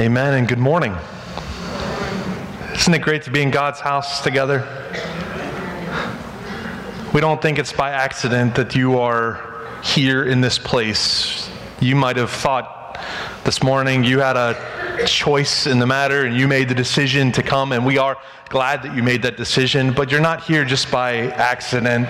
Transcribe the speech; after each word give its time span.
Amen 0.00 0.32
and 0.32 0.48
good 0.48 0.58
morning. 0.58 0.96
Isn't 2.74 2.94
it 2.94 3.02
great 3.02 3.20
to 3.24 3.30
be 3.30 3.42
in 3.42 3.50
God's 3.50 3.80
house 3.80 4.22
together? 4.22 4.66
We 7.12 7.20
don't 7.20 7.42
think 7.42 7.58
it's 7.58 7.74
by 7.74 7.90
accident 7.90 8.54
that 8.54 8.74
you 8.74 8.98
are 8.98 9.68
here 9.84 10.24
in 10.24 10.40
this 10.40 10.58
place. 10.58 11.50
You 11.80 11.96
might 11.96 12.16
have 12.16 12.30
thought 12.30 12.98
this 13.44 13.62
morning 13.62 14.02
you 14.02 14.20
had 14.20 14.38
a 14.38 15.04
choice 15.06 15.66
in 15.66 15.78
the 15.78 15.86
matter 15.86 16.24
and 16.24 16.34
you 16.34 16.48
made 16.48 16.70
the 16.70 16.74
decision 16.74 17.30
to 17.32 17.42
come, 17.42 17.72
and 17.72 17.84
we 17.84 17.98
are 17.98 18.16
glad 18.48 18.82
that 18.84 18.96
you 18.96 19.02
made 19.02 19.20
that 19.24 19.36
decision, 19.36 19.92
but 19.92 20.10
you're 20.10 20.18
not 20.18 20.44
here 20.44 20.64
just 20.64 20.90
by 20.90 21.26
accident. 21.32 22.06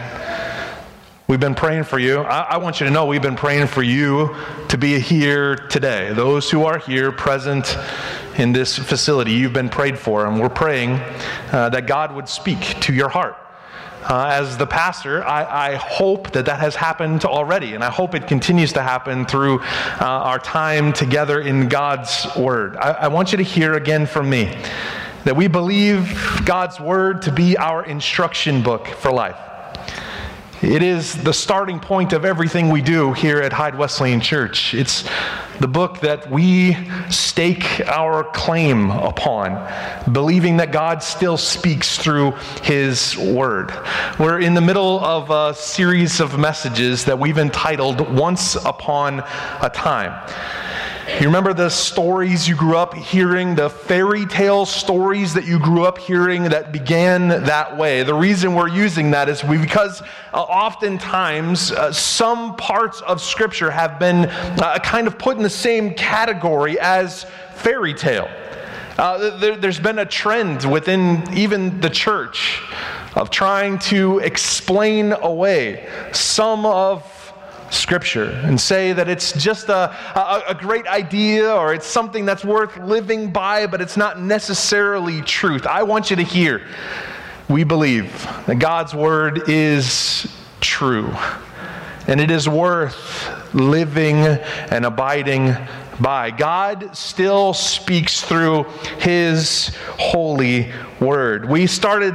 We've 1.30 1.38
been 1.38 1.54
praying 1.54 1.84
for 1.84 2.00
you. 2.00 2.22
I, 2.22 2.40
I, 2.40 2.56
want 2.56 2.80
you 2.80 2.86
to 2.86 2.92
know 2.92 3.06
we've 3.06 3.22
been 3.22 3.36
praying 3.36 3.68
for 3.68 3.84
you 3.84 4.34
to 4.66 4.76
be 4.76 4.98
here 4.98 5.54
today. 5.54 6.12
Those 6.12 6.50
who 6.50 6.64
are 6.64 6.76
here 6.76 7.12
present 7.12 7.78
in 8.36 8.50
this 8.50 8.76
facility, 8.76 9.30
you've 9.30 9.52
been 9.52 9.68
prayed 9.68 9.96
for, 9.96 10.26
and 10.26 10.40
we're 10.40 10.48
praying 10.48 10.94
uh, 11.52 11.68
that 11.68 11.86
God 11.86 12.12
would 12.16 12.28
speak 12.28 12.58
to 12.80 12.92
your 12.92 13.08
heart. 13.08 13.36
Uh, 14.02 14.30
as 14.32 14.56
the 14.56 14.66
pastor, 14.66 15.22
I, 15.22 15.68
I, 15.68 15.74
hope 15.76 16.32
that 16.32 16.46
that 16.46 16.58
has 16.58 16.74
happened 16.74 17.24
already, 17.24 17.74
and 17.74 17.84
I 17.84 17.90
hope 17.90 18.16
it 18.16 18.26
continues 18.26 18.72
to 18.72 18.82
happen 18.82 19.24
through 19.24 19.60
uh, 19.60 19.98
our 20.00 20.40
time 20.40 20.92
together 20.92 21.40
in 21.40 21.68
God's 21.68 22.26
Word. 22.36 22.74
I, 22.74 22.90
I 22.90 23.06
want 23.06 23.30
you 23.30 23.38
to 23.38 23.44
hear 23.44 23.74
again 23.74 24.04
from 24.04 24.28
me 24.28 24.46
that 25.22 25.36
we 25.36 25.46
believe 25.46 26.42
God's 26.44 26.80
Word 26.80 27.22
to 27.22 27.30
be 27.30 27.56
our 27.56 27.84
instruction 27.84 28.64
book 28.64 28.88
for 28.88 29.12
life. 29.12 29.38
It 30.62 30.82
is 30.82 31.14
the 31.14 31.32
starting 31.32 31.80
point 31.80 32.12
of 32.12 32.26
everything 32.26 32.68
we 32.68 32.82
do 32.82 33.14
here 33.14 33.40
at 33.40 33.50
Hyde 33.50 33.78
Wesleyan 33.78 34.20
Church. 34.20 34.74
It's 34.74 35.08
the 35.58 35.66
book 35.66 36.00
that 36.00 36.30
we 36.30 36.76
stake 37.08 37.80
our 37.86 38.24
claim 38.24 38.90
upon, 38.90 40.12
believing 40.12 40.58
that 40.58 40.70
God 40.70 41.02
still 41.02 41.38
speaks 41.38 41.96
through 41.96 42.32
His 42.62 43.16
Word. 43.16 43.72
We're 44.18 44.40
in 44.40 44.52
the 44.52 44.60
middle 44.60 45.00
of 45.00 45.30
a 45.30 45.58
series 45.58 46.20
of 46.20 46.38
messages 46.38 47.06
that 47.06 47.18
we've 47.18 47.38
entitled 47.38 48.14
Once 48.14 48.54
Upon 48.56 49.20
a 49.62 49.70
Time. 49.72 50.12
You 51.08 51.26
remember 51.26 51.52
the 51.52 51.68
stories 51.68 52.48
you 52.48 52.54
grew 52.56 52.76
up 52.76 52.94
hearing, 52.94 53.54
the 53.54 53.68
fairy 53.68 54.26
tale 54.26 54.64
stories 54.66 55.34
that 55.34 55.44
you 55.44 55.58
grew 55.58 55.84
up 55.84 55.98
hearing 55.98 56.44
that 56.44 56.72
began 56.72 57.28
that 57.28 57.76
way. 57.76 58.02
The 58.02 58.14
reason 58.14 58.54
we're 58.54 58.68
using 58.68 59.10
that 59.10 59.28
is 59.28 59.42
because 59.42 60.02
uh, 60.32 60.40
oftentimes 60.42 61.72
uh, 61.72 61.92
some 61.92 62.56
parts 62.56 63.00
of 63.02 63.20
Scripture 63.20 63.70
have 63.70 63.98
been 63.98 64.26
uh, 64.26 64.78
kind 64.78 65.06
of 65.06 65.18
put 65.18 65.36
in 65.36 65.42
the 65.42 65.50
same 65.50 65.94
category 65.94 66.78
as 66.78 67.24
fairy 67.54 67.94
tale. 67.94 68.28
Uh, 68.98 69.38
there, 69.38 69.56
there's 69.56 69.80
been 69.80 69.98
a 69.98 70.06
trend 70.06 70.70
within 70.70 71.22
even 71.32 71.80
the 71.80 71.90
church 71.90 72.62
of 73.14 73.30
trying 73.30 73.78
to 73.78 74.18
explain 74.18 75.12
away 75.12 75.88
some 76.12 76.64
of 76.66 77.19
Scripture 77.70 78.30
and 78.44 78.60
say 78.60 78.92
that 78.92 79.08
it's 79.08 79.32
just 79.32 79.68
a, 79.68 79.90
a, 80.16 80.42
a, 80.48 80.54
great 80.54 80.86
idea 80.88 81.54
or 81.54 81.72
it's 81.72 81.86
something 81.86 82.24
that's 82.24 82.44
worth 82.44 82.76
living 82.78 83.30
by, 83.30 83.66
but 83.68 83.80
it's 83.80 83.96
not 83.96 84.20
necessarily 84.20 85.22
truth. 85.22 85.66
I 85.66 85.84
want 85.84 86.10
you 86.10 86.16
to 86.16 86.22
hear 86.22 86.66
we 87.48 87.64
believe 87.64 88.12
that 88.46 88.58
God's 88.58 88.94
Word 88.94 89.48
is 89.48 90.30
true 90.60 91.12
and 92.06 92.20
it 92.20 92.30
is 92.30 92.48
worth 92.48 93.54
living 93.54 94.16
and 94.16 94.84
abiding 94.84 95.54
by. 96.00 96.30
God 96.30 96.96
still 96.96 97.52
speaks 97.54 98.20
through 98.22 98.64
His 98.98 99.76
holy 99.98 100.72
Word. 101.00 101.48
We 101.48 101.66
started 101.66 102.14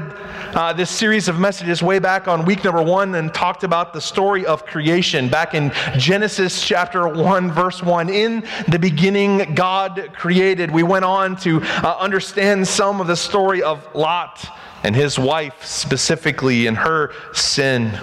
uh, 0.56 0.72
this 0.72 0.90
series 0.90 1.28
of 1.28 1.38
messages 1.38 1.84
way 1.84 2.00
back 2.00 2.30
on 2.30 2.46
week 2.46 2.64
number 2.64 2.82
one 2.82 3.14
and 3.16 3.34
talked 3.34 3.66
about 3.66 3.92
the 3.92 4.00
story 4.00 4.46
of 4.46 4.66
creation 4.66 5.28
back 5.28 5.54
in 5.54 5.70
Genesis 5.98 6.66
chapter 6.66 7.10
1, 7.10 7.52
verse 7.52 7.84
1. 7.84 8.10
In 8.10 8.48
the 8.70 8.80
beginning, 8.80 9.54
God 9.54 10.12
created. 10.14 10.72
We 10.72 10.82
went 10.82 11.04
on 11.04 11.36
to 11.38 11.62
uh, 11.62 11.98
understand 12.00 12.66
some 12.66 13.02
of 13.02 13.08
the 13.08 13.18
story 13.18 13.62
of 13.62 13.86
Lot 13.94 14.48
and 14.84 14.96
his 14.96 15.20
wife 15.20 15.66
specifically 15.66 16.68
and 16.68 16.78
her 16.78 17.12
sin. 17.34 18.00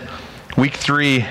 Week 0.59 0.75
three, 0.75 1.25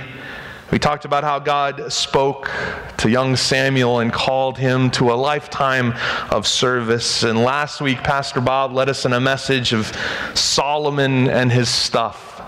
we 0.72 0.80
talked 0.80 1.04
about 1.04 1.26
how 1.26 1.38
God 1.38 1.92
spoke 1.92 2.50
to 2.98 3.09
young 3.09 3.36
Samuel 3.36 4.00
and 4.00 4.12
called 4.12 4.58
him 4.58 4.90
to 4.92 5.12
a 5.12 5.16
lifetime 5.16 5.94
of 6.30 6.48
service. 6.48 7.24
And 7.24 7.44
last 7.44 7.82
week, 7.82 7.98
Pastor 7.98 8.40
Bob 8.40 8.72
led 8.72 8.88
us 8.88 9.06
in 9.06 9.12
a 9.12 9.20
message 9.20 9.74
of 9.74 9.92
Solomon 10.34 11.30
and 11.30 11.52
his 11.52 11.68
stuff. 11.68 12.42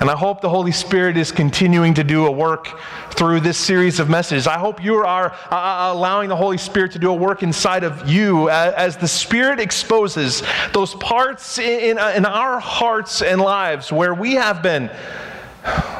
And 0.00 0.10
I 0.10 0.16
hope 0.16 0.40
the 0.40 0.48
Holy 0.48 0.72
Spirit 0.72 1.16
is 1.16 1.30
continuing 1.30 1.94
to 1.94 2.02
do 2.02 2.26
a 2.26 2.30
work 2.30 2.80
through 3.10 3.38
this 3.38 3.56
series 3.56 4.00
of 4.00 4.10
messages. 4.10 4.48
I 4.48 4.58
hope 4.58 4.82
you 4.82 4.96
are 4.96 5.30
uh, 5.30 5.54
uh 5.54 5.92
allowing 5.94 6.28
the 6.28 6.36
Holy 6.36 6.58
Spirit 6.58 6.90
to 6.92 6.98
do 6.98 7.10
a 7.10 7.14
work 7.14 7.44
inside 7.44 7.84
of 7.84 8.08
you 8.08 8.50
as, 8.50 8.74
as 8.74 8.96
the 8.96 9.06
Spirit 9.06 9.60
exposes 9.60 10.42
those 10.72 10.96
parts 10.96 11.58
in, 11.60 11.96
in, 11.96 12.16
in 12.16 12.26
our 12.26 12.58
hearts 12.58 13.22
and 13.22 13.40
lives 13.40 13.92
where 13.92 14.12
we 14.12 14.34
have 14.34 14.60
been 14.60 14.90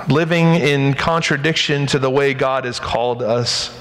living 0.09 0.55
in 0.55 0.95
contradiction 0.95 1.87
to 1.87 1.99
the 1.99 2.11
way 2.11 2.35
God 2.35 2.65
has 2.65 2.79
called 2.79 3.23
us. 3.23 3.79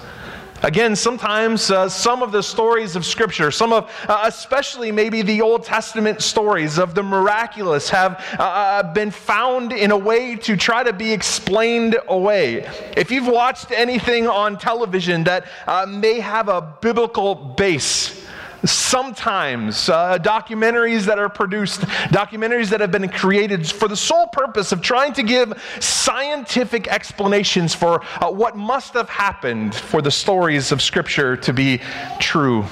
Again, 0.63 0.95
sometimes 0.95 1.69
uh, 1.69 1.89
some 1.89 2.23
of 2.23 2.31
the 2.31 2.41
stories 2.41 2.95
of 2.95 3.05
Scripture, 3.05 3.51
some 3.51 3.73
of, 3.73 3.91
uh, 4.07 4.21
especially 4.23 4.93
maybe 4.93 5.21
the 5.21 5.41
Old 5.41 5.65
Testament 5.65 6.21
stories 6.21 6.79
of 6.79 6.95
the 6.95 7.03
miraculous, 7.03 7.89
have 7.89 8.23
uh, 8.39 8.43
uh 8.43 8.93
been 8.93 9.11
found 9.11 9.73
in 9.73 9.91
a 9.91 9.97
way 9.97 10.37
to 10.37 10.55
try 10.55 10.81
to 10.81 10.93
be 10.93 11.11
explained 11.11 11.97
away. 12.07 12.65
If 12.95 13.11
you've 13.11 13.27
watched 13.27 13.71
anything 13.71 14.25
on 14.25 14.57
television 14.57 15.25
that 15.25 15.47
uh, 15.67 15.85
may 15.85 16.21
have 16.21 16.47
a 16.47 16.61
biblical 16.79 17.35
base, 17.35 18.22
sometimes 18.65 19.89
uh, 19.89 20.17
documentaries 20.19 21.05
that 21.05 21.19
are 21.19 21.29
produced, 21.29 21.81
documentaries 22.11 22.69
that 22.69 22.79
have 22.79 22.91
been 22.91 23.09
created 23.09 23.69
for 23.69 23.87
the 23.87 23.97
sole 23.97 24.27
purpose 24.27 24.71
of 24.71 24.81
trying 24.81 25.13
to 25.13 25.23
give 25.23 25.53
scientific 25.79 26.87
explanations 26.87 27.75
for 27.75 28.01
uh, 28.21 28.31
what 28.31 28.55
must 28.55 28.93
have 28.93 29.09
happened 29.09 29.75
for 29.75 30.01
the 30.01 30.11
stories 30.11 30.71
of 30.71 30.81
Scripture 30.81 31.35
to 31.37 31.53
be 31.53 31.81
true. 32.19 32.65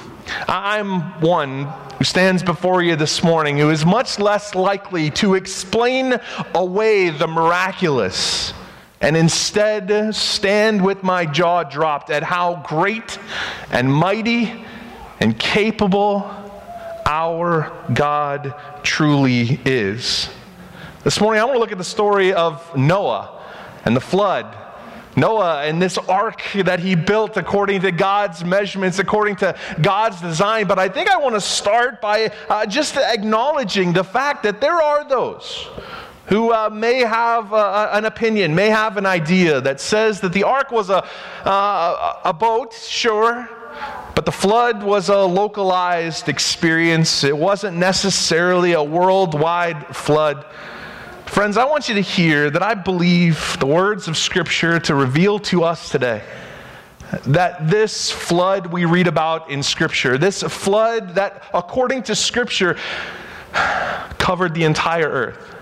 I'm 0.48 1.20
one 1.20 1.64
who 1.98 2.04
stands 2.04 2.42
before 2.42 2.82
you 2.82 2.96
this 2.96 3.22
morning 3.22 3.58
who 3.58 3.70
is 3.70 3.84
much 3.84 4.18
less 4.18 4.54
likely 4.54 5.10
to 5.10 5.34
explain 5.34 6.18
away 6.54 7.10
the 7.10 7.26
miraculous 7.26 8.54
and 9.00 9.16
instead 9.16 10.14
stand 10.14 10.82
with 10.82 11.02
my 11.02 11.26
jaw 11.26 11.64
dropped 11.64 12.08
at 12.10 12.22
how 12.22 12.62
great 12.64 13.18
and 13.70 13.92
mighty 13.92 14.64
and 15.22 15.38
capable 15.38 16.28
our 17.06 17.72
God 17.94 18.56
truly 18.82 19.60
is. 19.64 20.28
This 21.04 21.20
morning, 21.20 21.40
I 21.40 21.44
want 21.44 21.54
to 21.54 21.60
look 21.60 21.70
at 21.70 21.78
the 21.78 21.84
story 21.84 22.32
of 22.32 22.76
Noah 22.76 23.40
and 23.84 23.94
the 23.94 24.00
flood. 24.00 24.52
Noah 25.14 25.62
and 25.62 25.80
this 25.80 25.96
ark 25.96 26.42
that 26.64 26.80
he 26.80 26.96
built 26.96 27.36
according 27.36 27.82
to 27.82 27.92
God's 27.92 28.44
measurements, 28.44 28.98
according 28.98 29.36
to 29.36 29.56
God's 29.80 30.20
design. 30.20 30.66
But 30.66 30.80
I 30.80 30.88
think 30.88 31.08
I 31.08 31.18
want 31.18 31.36
to 31.36 31.40
start 31.40 32.00
by 32.00 32.32
uh, 32.48 32.66
just 32.66 32.96
acknowledging 32.96 33.92
the 33.92 34.02
fact 34.02 34.42
that 34.42 34.60
there 34.60 34.82
are 34.82 35.08
those 35.08 35.68
who 36.26 36.52
uh, 36.52 36.68
may 36.68 36.98
have 36.98 37.52
uh, 37.52 37.90
an 37.92 38.06
opinion, 38.06 38.56
may 38.56 38.70
have 38.70 38.96
an 38.96 39.06
idea 39.06 39.60
that 39.60 39.80
says 39.80 40.20
that 40.22 40.32
the 40.32 40.42
ark 40.42 40.72
was 40.72 40.90
a, 40.90 41.06
uh, 41.44 42.20
a 42.24 42.32
boat, 42.32 42.72
sure, 42.72 43.48
but 44.14 44.26
the 44.26 44.32
flood 44.32 44.82
was 44.82 45.08
a 45.08 45.18
localized 45.18 46.28
experience, 46.28 47.24
it 47.24 47.36
wasn't 47.36 47.76
necessarily 47.76 48.72
a 48.72 48.82
worldwide 48.82 49.96
flood. 49.96 50.44
Friends, 51.26 51.56
I 51.56 51.64
want 51.64 51.88
you 51.88 51.94
to 51.94 52.02
hear 52.02 52.50
that 52.50 52.62
I 52.62 52.74
believe 52.74 53.56
the 53.58 53.66
words 53.66 54.08
of 54.08 54.18
Scripture 54.18 54.78
to 54.80 54.94
reveal 54.94 55.38
to 55.40 55.64
us 55.64 55.88
today 55.88 56.22
that 57.26 57.68
this 57.68 58.10
flood 58.10 58.66
we 58.66 58.84
read 58.84 59.06
about 59.06 59.50
in 59.50 59.62
Scripture, 59.62 60.18
this 60.18 60.42
flood 60.42 61.14
that, 61.14 61.42
according 61.54 62.02
to 62.04 62.14
Scripture, 62.14 62.76
covered 64.18 64.54
the 64.54 64.64
entire 64.64 65.08
earth, 65.08 65.56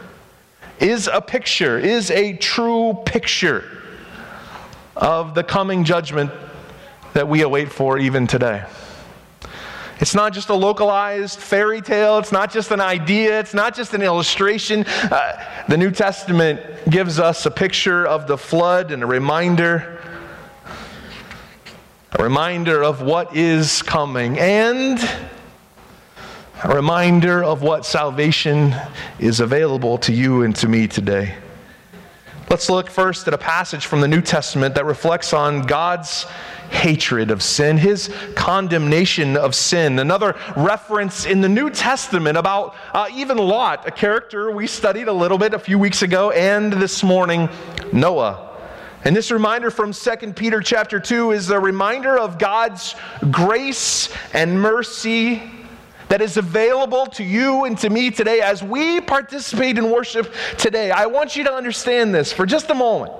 is 0.78 1.08
a 1.12 1.20
picture, 1.20 1.78
is 1.78 2.10
a 2.10 2.36
true 2.36 2.96
picture 3.04 3.82
of 4.96 5.34
the 5.34 5.42
coming 5.42 5.84
judgment 5.84 6.30
that 7.14 7.28
we 7.28 7.42
await 7.42 7.70
for 7.70 7.98
even 7.98 8.26
today. 8.26 8.64
It's 10.00 10.14
not 10.14 10.32
just 10.32 10.48
a 10.48 10.54
localized 10.54 11.38
fairy 11.38 11.82
tale. 11.82 12.18
It's 12.18 12.32
not 12.32 12.50
just 12.50 12.70
an 12.70 12.80
idea. 12.80 13.38
It's 13.38 13.52
not 13.52 13.74
just 13.74 13.92
an 13.92 14.00
illustration. 14.00 14.84
Uh, 14.86 15.64
the 15.68 15.76
New 15.76 15.90
Testament 15.90 16.60
gives 16.88 17.18
us 17.18 17.44
a 17.44 17.50
picture 17.50 18.06
of 18.06 18.26
the 18.26 18.38
flood 18.38 18.92
and 18.92 19.02
a 19.02 19.06
reminder 19.06 20.00
a 22.18 22.22
reminder 22.22 22.82
of 22.82 23.02
what 23.02 23.36
is 23.36 23.82
coming, 23.82 24.36
and 24.38 24.98
a 26.64 26.74
reminder 26.74 27.44
of 27.44 27.62
what 27.62 27.86
salvation 27.86 28.74
is 29.20 29.38
available 29.38 29.96
to 29.96 30.12
you 30.12 30.42
and 30.42 30.56
to 30.56 30.68
me 30.68 30.88
today. 30.88 31.36
Let's 32.50 32.68
look 32.68 32.90
first 32.90 33.28
at 33.28 33.34
a 33.34 33.38
passage 33.38 33.86
from 33.86 34.00
the 34.00 34.08
New 34.08 34.22
Testament 34.22 34.74
that 34.74 34.86
reflects 34.86 35.32
on 35.32 35.62
God's 35.62 36.26
hatred 36.70 37.30
of 37.30 37.42
sin, 37.42 37.76
his 37.76 38.10
condemnation 38.34 39.36
of 39.36 39.54
sin. 39.54 39.98
Another 39.98 40.36
reference 40.56 41.26
in 41.26 41.40
the 41.40 41.48
New 41.48 41.70
Testament 41.70 42.38
about 42.38 42.74
uh, 42.94 43.08
even 43.12 43.36
Lot, 43.36 43.86
a 43.86 43.90
character 43.90 44.50
we 44.50 44.66
studied 44.66 45.08
a 45.08 45.12
little 45.12 45.38
bit 45.38 45.52
a 45.52 45.58
few 45.58 45.78
weeks 45.78 46.02
ago, 46.02 46.30
and 46.30 46.72
this 46.72 47.02
morning, 47.02 47.48
Noah. 47.92 48.48
And 49.04 49.16
this 49.16 49.30
reminder 49.30 49.70
from 49.70 49.92
2 49.92 50.32
Peter 50.34 50.60
chapter 50.60 51.00
2 51.00 51.32
is 51.32 51.50
a 51.50 51.58
reminder 51.58 52.18
of 52.18 52.38
God's 52.38 52.94
grace 53.30 54.10
and 54.34 54.60
mercy 54.60 55.42
that 56.08 56.20
is 56.20 56.36
available 56.36 57.06
to 57.06 57.24
you 57.24 57.64
and 57.64 57.78
to 57.78 57.88
me 57.88 58.10
today 58.10 58.40
as 58.40 58.62
we 58.62 59.00
participate 59.00 59.78
in 59.78 59.90
worship 59.90 60.34
today. 60.58 60.90
I 60.90 61.06
want 61.06 61.36
you 61.36 61.44
to 61.44 61.52
understand 61.52 62.14
this 62.14 62.32
for 62.32 62.44
just 62.44 62.68
a 62.68 62.74
moment. 62.74 63.12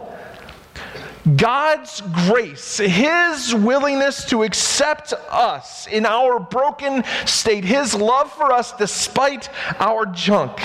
God's 1.36 2.02
grace, 2.26 2.78
His 2.78 3.54
willingness 3.54 4.24
to 4.26 4.42
accept 4.42 5.12
us 5.30 5.86
in 5.86 6.06
our 6.06 6.38
broken 6.38 7.04
state, 7.26 7.64
His 7.64 7.94
love 7.94 8.32
for 8.32 8.52
us 8.52 8.72
despite 8.72 9.48
our 9.78 10.06
junk 10.06 10.60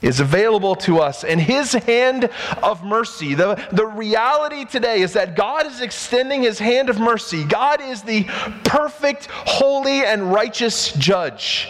is 0.00 0.20
available 0.20 0.76
to 0.76 0.98
us 0.98 1.24
and 1.24 1.40
his 1.40 1.72
hand 1.72 2.30
of 2.62 2.84
mercy. 2.84 3.34
The, 3.34 3.62
the 3.72 3.86
reality 3.86 4.64
today 4.64 5.00
is 5.00 5.14
that 5.14 5.36
God 5.36 5.66
is 5.66 5.80
extending 5.80 6.42
his 6.42 6.58
hand 6.58 6.88
of 6.88 7.00
mercy. 7.00 7.44
God 7.44 7.80
is 7.80 8.02
the 8.02 8.24
perfect, 8.64 9.26
holy, 9.30 10.04
and 10.04 10.32
righteous 10.32 10.92
judge. 10.92 11.68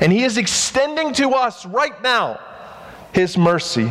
And 0.00 0.12
he 0.12 0.24
is 0.24 0.38
extending 0.38 1.12
to 1.14 1.30
us 1.30 1.66
right 1.66 2.00
now 2.02 2.40
his 3.12 3.36
mercy. 3.36 3.90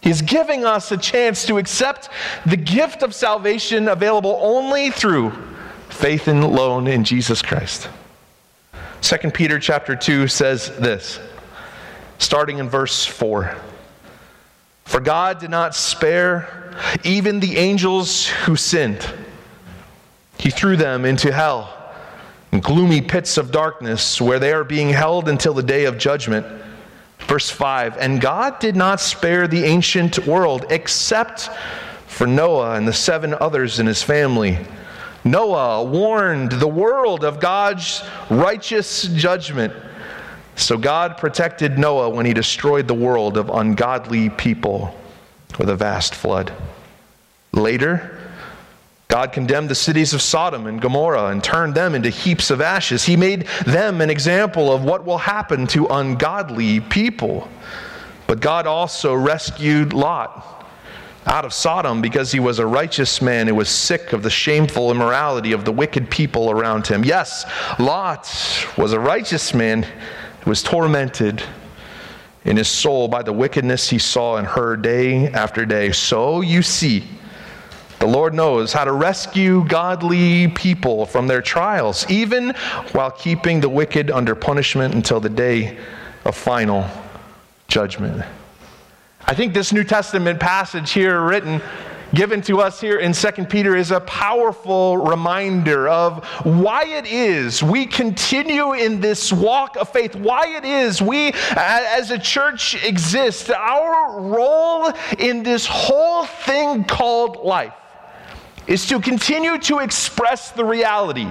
He's 0.00 0.22
giving 0.22 0.64
us 0.64 0.92
a 0.92 0.96
chance 0.96 1.44
to 1.46 1.58
accept 1.58 2.08
the 2.46 2.56
gift 2.56 3.02
of 3.02 3.14
salvation 3.14 3.88
available 3.88 4.38
only 4.40 4.90
through 4.90 5.32
faith 5.90 6.28
alone 6.28 6.86
in 6.86 7.04
Jesus 7.04 7.42
Christ. 7.42 7.88
2 9.02 9.30
Peter 9.30 9.58
chapter 9.58 9.96
2 9.96 10.28
says 10.28 10.76
this 10.78 11.20
starting 12.18 12.58
in 12.58 12.68
verse 12.68 13.04
4. 13.06 13.56
For 14.84 15.00
God 15.00 15.38
did 15.38 15.50
not 15.50 15.74
spare 15.74 16.74
even 17.04 17.40
the 17.40 17.56
angels 17.56 18.26
who 18.28 18.56
sinned, 18.56 19.06
He 20.38 20.50
threw 20.50 20.76
them 20.76 21.04
into 21.04 21.32
hell, 21.32 21.76
in 22.52 22.60
gloomy 22.60 23.00
pits 23.00 23.38
of 23.38 23.52
darkness, 23.52 24.20
where 24.20 24.38
they 24.38 24.52
are 24.52 24.64
being 24.64 24.90
held 24.90 25.28
until 25.28 25.54
the 25.54 25.62
day 25.62 25.84
of 25.84 25.96
judgment. 25.96 26.46
Verse 27.26 27.50
5 27.50 27.96
And 27.98 28.20
God 28.20 28.58
did 28.58 28.76
not 28.76 29.00
spare 29.00 29.46
the 29.46 29.64
ancient 29.64 30.26
world 30.26 30.66
except 30.70 31.50
for 32.06 32.26
Noah 32.26 32.74
and 32.74 32.86
the 32.86 32.92
seven 32.92 33.34
others 33.40 33.80
in 33.80 33.86
his 33.86 34.02
family. 34.02 34.58
Noah 35.24 35.84
warned 35.84 36.52
the 36.52 36.68
world 36.68 37.24
of 37.24 37.40
God's 37.40 38.02
righteous 38.30 39.04
judgment. 39.04 39.72
So 40.56 40.76
God 40.76 41.16
protected 41.16 41.78
Noah 41.78 42.10
when 42.10 42.26
he 42.26 42.34
destroyed 42.34 42.88
the 42.88 42.94
world 42.94 43.36
of 43.36 43.48
ungodly 43.48 44.30
people 44.30 44.94
with 45.58 45.68
a 45.68 45.76
vast 45.76 46.14
flood. 46.14 46.52
Later, 47.52 48.19
God 49.10 49.32
condemned 49.32 49.68
the 49.68 49.74
cities 49.74 50.14
of 50.14 50.22
Sodom 50.22 50.68
and 50.68 50.80
Gomorrah 50.80 51.26
and 51.26 51.42
turned 51.42 51.74
them 51.74 51.96
into 51.96 52.10
heaps 52.10 52.48
of 52.48 52.60
ashes. 52.60 53.04
He 53.04 53.16
made 53.16 53.44
them 53.66 54.00
an 54.00 54.08
example 54.08 54.72
of 54.72 54.84
what 54.84 55.04
will 55.04 55.18
happen 55.18 55.66
to 55.68 55.88
ungodly 55.88 56.78
people. 56.78 57.48
But 58.28 58.38
God 58.38 58.68
also 58.68 59.12
rescued 59.12 59.92
Lot 59.92 60.64
out 61.26 61.44
of 61.44 61.52
Sodom 61.52 62.00
because 62.00 62.30
he 62.30 62.38
was 62.38 62.60
a 62.60 62.66
righteous 62.66 63.20
man 63.20 63.48
who 63.48 63.56
was 63.56 63.68
sick 63.68 64.12
of 64.12 64.22
the 64.22 64.30
shameful 64.30 64.92
immorality 64.92 65.50
of 65.50 65.64
the 65.64 65.72
wicked 65.72 66.08
people 66.08 66.48
around 66.48 66.86
him. 66.86 67.04
Yes, 67.04 67.44
Lot 67.80 68.32
was 68.78 68.92
a 68.92 69.00
righteous 69.00 69.52
man 69.52 69.82
who 70.42 70.50
was 70.50 70.62
tormented 70.62 71.42
in 72.44 72.56
his 72.56 72.68
soul 72.68 73.08
by 73.08 73.24
the 73.24 73.32
wickedness 73.32 73.90
he 73.90 73.98
saw 73.98 74.36
and 74.36 74.46
heard 74.46 74.82
day 74.82 75.26
after 75.26 75.66
day. 75.66 75.90
So 75.90 76.42
you 76.42 76.62
see, 76.62 77.08
the 78.00 78.06
Lord 78.06 78.32
knows 78.32 78.72
how 78.72 78.84
to 78.84 78.92
rescue 78.92 79.62
godly 79.68 80.48
people 80.48 81.04
from 81.04 81.26
their 81.26 81.42
trials, 81.42 82.10
even 82.10 82.54
while 82.92 83.10
keeping 83.10 83.60
the 83.60 83.68
wicked 83.68 84.10
under 84.10 84.34
punishment 84.34 84.94
until 84.94 85.20
the 85.20 85.28
day 85.28 85.78
of 86.24 86.34
final 86.34 86.86
judgment. 87.68 88.24
I 89.26 89.34
think 89.34 89.52
this 89.52 89.70
New 89.70 89.84
Testament 89.84 90.40
passage 90.40 90.92
here 90.92 91.20
written 91.20 91.60
given 92.14 92.40
to 92.42 92.60
us 92.60 92.80
here 92.80 92.98
in 92.98 93.12
2 93.12 93.44
Peter 93.44 93.76
is 93.76 93.90
a 93.90 94.00
powerful 94.00 94.96
reminder 94.96 95.86
of 95.86 96.24
why 96.44 96.84
it 96.84 97.06
is 97.06 97.62
we 97.62 97.84
continue 97.84 98.72
in 98.72 99.00
this 99.00 99.30
walk 99.30 99.76
of 99.76 99.90
faith, 99.90 100.16
why 100.16 100.48
it 100.56 100.64
is 100.64 101.02
we 101.02 101.32
as 101.54 102.10
a 102.10 102.18
church 102.18 102.82
exist, 102.82 103.50
our 103.50 104.20
role 104.22 104.90
in 105.18 105.42
this 105.42 105.66
whole 105.66 106.24
thing 106.24 106.82
called 106.82 107.44
life 107.44 107.74
is 108.70 108.86
to 108.86 109.00
continue 109.00 109.58
to 109.58 109.80
express 109.80 110.52
the 110.52 110.64
reality 110.64 111.30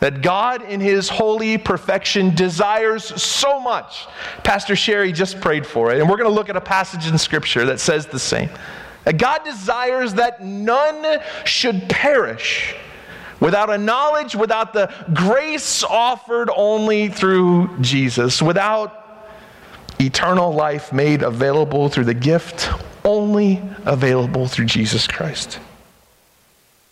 that 0.00 0.22
God, 0.22 0.62
in 0.62 0.80
His 0.80 1.08
holy 1.08 1.58
perfection, 1.58 2.34
desires 2.34 3.04
so 3.22 3.60
much. 3.60 4.06
Pastor 4.42 4.74
Sherry 4.74 5.12
just 5.12 5.38
prayed 5.40 5.66
for 5.66 5.92
it, 5.92 6.00
and 6.00 6.08
we're 6.08 6.16
going 6.16 6.30
to 6.30 6.34
look 6.34 6.48
at 6.48 6.56
a 6.56 6.60
passage 6.60 7.06
in 7.06 7.18
Scripture 7.18 7.66
that 7.66 7.78
says 7.78 8.06
the 8.06 8.18
same. 8.18 8.48
That 9.04 9.18
God 9.18 9.44
desires 9.44 10.14
that 10.14 10.42
none 10.42 11.20
should 11.44 11.90
perish 11.90 12.74
without 13.38 13.68
a 13.68 13.76
knowledge, 13.76 14.34
without 14.34 14.72
the 14.72 14.92
grace 15.12 15.84
offered 15.84 16.50
only 16.56 17.08
through 17.08 17.68
Jesus, 17.82 18.40
without 18.40 19.28
eternal 20.00 20.54
life 20.54 20.90
made 20.90 21.22
available 21.22 21.90
through 21.90 22.04
the 22.04 22.14
gift 22.14 22.70
only 23.04 23.62
available 23.84 24.46
through 24.48 24.64
Jesus 24.64 25.06
Christ. 25.06 25.60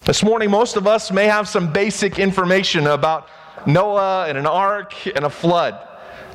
This 0.05 0.23
morning, 0.23 0.51
most 0.51 0.77
of 0.77 0.87
us 0.87 1.11
may 1.11 1.25
have 1.25 1.49
some 1.49 1.73
basic 1.73 2.19
information 2.19 2.87
about 2.89 3.27
Noah 3.67 4.27
and 4.29 4.37
an 4.37 4.45
ark 4.45 4.95
and 5.07 5.25
a 5.25 5.31
flood. 5.31 5.79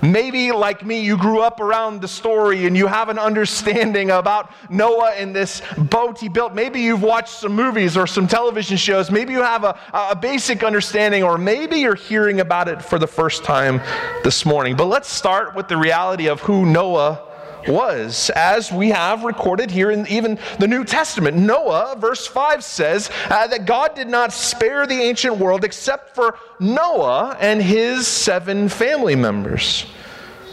Maybe, 0.02 0.52
like 0.52 0.84
me, 0.84 1.02
you 1.02 1.16
grew 1.18 1.42
up 1.42 1.60
around 1.60 2.02
the 2.02 2.08
story 2.08 2.66
and 2.66 2.76
you 2.76 2.88
have 2.88 3.10
an 3.10 3.20
understanding 3.20 4.10
about 4.10 4.52
Noah 4.72 5.12
and 5.12 5.36
this 5.36 5.62
boat 5.78 6.18
he 6.20 6.30
built. 6.30 6.56
Maybe 6.56 6.82
you've 6.82 7.04
watched 7.04 7.30
some 7.30 7.54
movies 7.54 7.96
or 7.96 8.08
some 8.08 8.28
television 8.28 8.76
shows. 8.76 9.12
Maybe 9.12 9.34
you 9.34 9.44
have 9.44 9.64
a, 9.64 9.78
a 9.94 10.16
basic 10.16 10.64
understanding, 10.64 11.22
or 11.22 11.38
maybe 11.38 11.78
you're 11.78 11.94
hearing 11.94 12.40
about 12.40 12.70
it 12.70 12.82
for 12.82 12.98
the 12.98 13.06
first 13.06 13.44
time 13.44 13.82
this 14.24 14.48
morning. 14.48 14.78
But 14.78 14.86
let's 14.86 15.12
start 15.12 15.54
with 15.54 15.68
the 15.68 15.78
reality 15.78 16.28
of 16.28 16.40
who 16.40 16.66
Noah 16.66 17.29
was, 17.68 18.30
as 18.36 18.72
we 18.72 18.90
have 18.90 19.24
recorded 19.24 19.72
here 19.72 19.92
in 19.92 20.08
even 20.08 20.40
the 20.60 20.68
New 20.68 20.84
Testament. 20.84 21.38
Noah, 21.38 21.96
verse 21.98 22.26
5 22.28 22.64
says 22.64 23.10
uh, 23.30 23.48
that 23.48 23.66
God 23.66 23.96
did 23.96 24.08
not 24.08 24.32
spare 24.32 24.86
the 24.88 25.02
ancient 25.02 25.38
world 25.38 25.64
except 25.64 26.16
for 26.16 26.38
Noah 26.60 27.38
and 27.40 27.62
his 27.62 28.08
seven 28.08 28.70
family 28.70 29.16
members. 29.16 29.86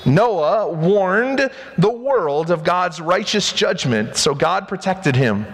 Noah 0.05 0.69
warned 0.73 1.51
the 1.79 1.91
world 1.91 2.51
of 2.51 2.63
God's 2.63 3.01
righteous 3.01 3.53
judgment, 3.53 4.17
so 4.17 4.35
God 4.35 4.69
protected 4.69 5.17
him 5.17 5.47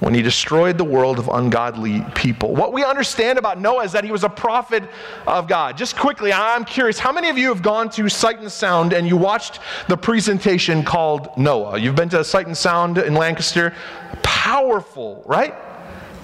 when 0.00 0.14
he 0.14 0.22
destroyed 0.22 0.78
the 0.78 0.84
world 0.84 1.18
of 1.18 1.28
ungodly 1.28 2.04
people. 2.14 2.54
What 2.54 2.72
we 2.72 2.82
understand 2.82 3.38
about 3.38 3.60
Noah 3.60 3.84
is 3.84 3.92
that 3.92 4.02
he 4.02 4.10
was 4.10 4.24
a 4.24 4.28
prophet 4.28 4.82
of 5.26 5.46
God. 5.46 5.76
Just 5.76 5.96
quickly, 5.96 6.32
I'm 6.32 6.64
curious 6.64 6.98
how 6.98 7.12
many 7.12 7.28
of 7.28 7.38
you 7.38 7.48
have 7.48 7.62
gone 7.62 7.90
to 7.90 8.08
Sight 8.08 8.40
and 8.40 8.50
Sound 8.50 8.92
and 8.92 9.06
you 9.06 9.16
watched 9.16 9.60
the 9.88 9.96
presentation 9.96 10.82
called 10.82 11.28
Noah? 11.36 11.78
You've 11.78 11.94
been 11.94 12.08
to 12.08 12.24
Sight 12.24 12.46
and 12.46 12.56
Sound 12.56 12.98
in 12.98 13.14
Lancaster? 13.14 13.74
Powerful, 14.22 15.22
right? 15.26 15.54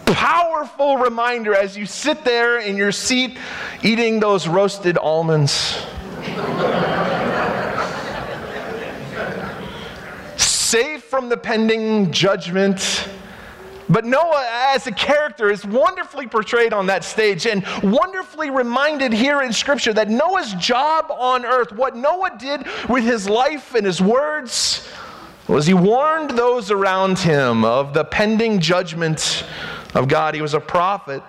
Powerful 0.07 0.97
reminder 0.97 1.55
as 1.55 1.77
you 1.77 1.85
sit 1.85 2.25
there 2.25 2.59
in 2.59 2.77
your 2.77 2.93
seat 2.93 3.37
eating 3.83 4.21
those 4.21 4.49
roasted 4.49 4.97
almonds. 4.97 5.51
Safe 10.37 11.03
from 11.03 11.29
the 11.29 11.37
pending 11.37 12.11
judgment 12.11 13.09
but 13.89 14.05
Noah, 14.05 14.47
as 14.75 14.87
a 14.87 14.93
character, 14.93 15.51
is 15.51 15.65
wonderfully 15.65 16.27
portrayed 16.27 16.73
on 16.73 16.87
that 16.87 17.05
stage 17.05 17.47
and 17.47 17.65
wonderfully 17.83 18.51
reminded 18.51 19.13
here 19.13 19.43
in 19.43 19.53
Scripture 19.53 19.93
that 19.93 20.09
Noah's 20.09 20.53
job 20.55 21.07
on 21.11 21.45
earth, 21.45 21.73
what 21.73 21.97
Noah 21.97 22.37
did 22.39 22.67
with 22.89 23.05
his 23.05 23.29
life 23.29 23.75
and 23.75 23.87
his 23.87 24.01
words, 24.01 24.89
was 25.49 25.67
he 25.67 25.75
warned 25.75 26.31
those 26.31 26.71
around 26.71 27.19
him 27.19 27.65
of 27.65 27.95
the 27.95 28.05
pending 28.05 28.61
judgment 28.61 29.45
of 29.95 30.09
God. 30.09 30.35
He 30.35 30.43
was 30.43 30.55
a 30.55 30.61
prophet 30.61 31.23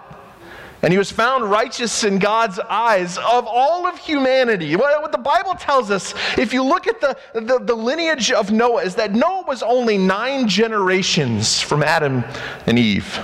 And 0.84 0.93
he 0.93 0.98
was 0.98 1.12
found 1.12 1.50
righteous 1.50 2.03
in 2.03 2.19
God's 2.19 2.60
eyes 2.60 3.17
of 3.17 3.48
all 3.48 3.88
of 3.88 3.98
humanity. 3.98 4.75
What 4.75 5.12
the 5.12 5.17
Bible 5.17 5.55
tells 5.55 5.89
us, 5.89 6.13
if 6.38 6.53
you 6.53 6.63
look 6.63 6.88
at 6.88 7.01
the, 7.01 7.17
the, 7.34 7.60
the, 7.60 7.75
lineage 7.75 8.31
of 8.31 8.51
Noah, 8.51 8.84
is 8.84 8.96
that 8.96 9.12
Noah 9.13 9.43
was 9.48 9.63
only 9.63 9.98
nine 9.98 10.48
generations 10.48 11.60
from 11.60 11.81
Adam 11.81 12.24
and 12.67 12.77
Eve. 12.77 13.19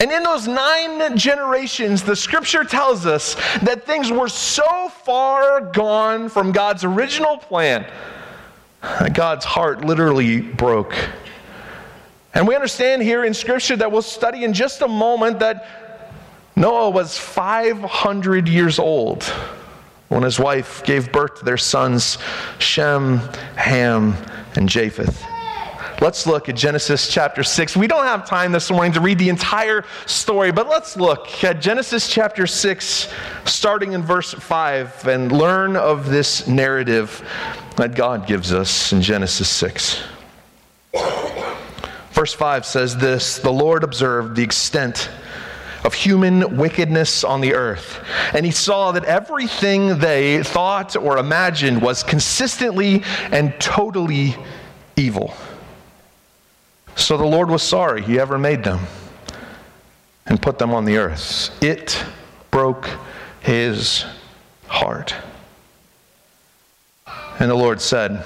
And 0.00 0.12
in 0.12 0.22
those 0.22 0.46
nine 0.46 1.16
generations, 1.16 2.02
the 2.02 2.14
scripture 2.14 2.64
tells 2.64 3.06
us 3.06 3.34
that 3.62 3.84
things 3.84 4.12
were 4.12 4.28
so 4.28 4.90
far 4.90 5.60
gone 5.72 6.28
from 6.28 6.52
God's 6.52 6.84
original 6.84 7.38
plan 7.38 7.84
that 8.80 9.14
God's 9.14 9.44
heart 9.44 9.84
literally 9.84 10.40
broke. 10.40 10.94
And 12.34 12.46
we 12.46 12.54
understand 12.54 13.02
here 13.02 13.24
in 13.24 13.34
Scripture 13.34 13.76
that 13.76 13.90
we'll 13.90 14.02
study 14.02 14.44
in 14.44 14.52
just 14.52 14.82
a 14.82 14.88
moment 14.88 15.38
that 15.40 15.66
Noah 16.56 16.90
was 16.90 17.16
500 17.16 18.48
years 18.48 18.78
old 18.78 19.24
when 20.08 20.22
his 20.22 20.38
wife 20.38 20.82
gave 20.84 21.12
birth 21.12 21.38
to 21.38 21.44
their 21.44 21.56
sons 21.56 22.18
Shem, 22.58 23.18
Ham, 23.56 24.14
and 24.56 24.68
Japheth. 24.68 25.24
Let's 26.00 26.28
look 26.28 26.48
at 26.48 26.54
Genesis 26.54 27.08
chapter 27.12 27.42
6. 27.42 27.76
We 27.76 27.88
don't 27.88 28.04
have 28.04 28.24
time 28.24 28.52
this 28.52 28.70
morning 28.70 28.92
to 28.92 29.00
read 29.00 29.18
the 29.18 29.28
entire 29.28 29.84
story, 30.06 30.52
but 30.52 30.68
let's 30.68 30.96
look 30.96 31.42
at 31.42 31.60
Genesis 31.60 32.08
chapter 32.08 32.46
6, 32.46 33.12
starting 33.46 33.94
in 33.94 34.02
verse 34.02 34.32
5, 34.32 35.08
and 35.08 35.32
learn 35.32 35.74
of 35.74 36.08
this 36.08 36.46
narrative 36.46 37.28
that 37.76 37.96
God 37.96 38.28
gives 38.28 38.52
us 38.52 38.92
in 38.92 39.02
Genesis 39.02 39.48
6. 39.48 40.00
Verse 42.18 42.34
5 42.34 42.66
says 42.66 42.96
this 42.96 43.38
The 43.38 43.52
Lord 43.52 43.84
observed 43.84 44.34
the 44.34 44.42
extent 44.42 45.08
of 45.84 45.94
human 45.94 46.56
wickedness 46.56 47.22
on 47.22 47.40
the 47.40 47.54
earth, 47.54 48.04
and 48.34 48.44
he 48.44 48.50
saw 48.50 48.90
that 48.90 49.04
everything 49.04 50.00
they 50.00 50.42
thought 50.42 50.96
or 50.96 51.18
imagined 51.18 51.80
was 51.80 52.02
consistently 52.02 53.04
and 53.30 53.54
totally 53.60 54.34
evil. 54.96 55.32
So 56.96 57.16
the 57.16 57.24
Lord 57.24 57.50
was 57.50 57.62
sorry 57.62 58.02
he 58.02 58.18
ever 58.18 58.36
made 58.36 58.64
them 58.64 58.80
and 60.26 60.42
put 60.42 60.58
them 60.58 60.74
on 60.74 60.86
the 60.86 60.96
earth. 60.96 61.56
It 61.62 62.04
broke 62.50 62.90
his 63.38 64.04
heart. 64.66 65.14
And 67.38 67.48
the 67.48 67.54
Lord 67.54 67.80
said, 67.80 68.24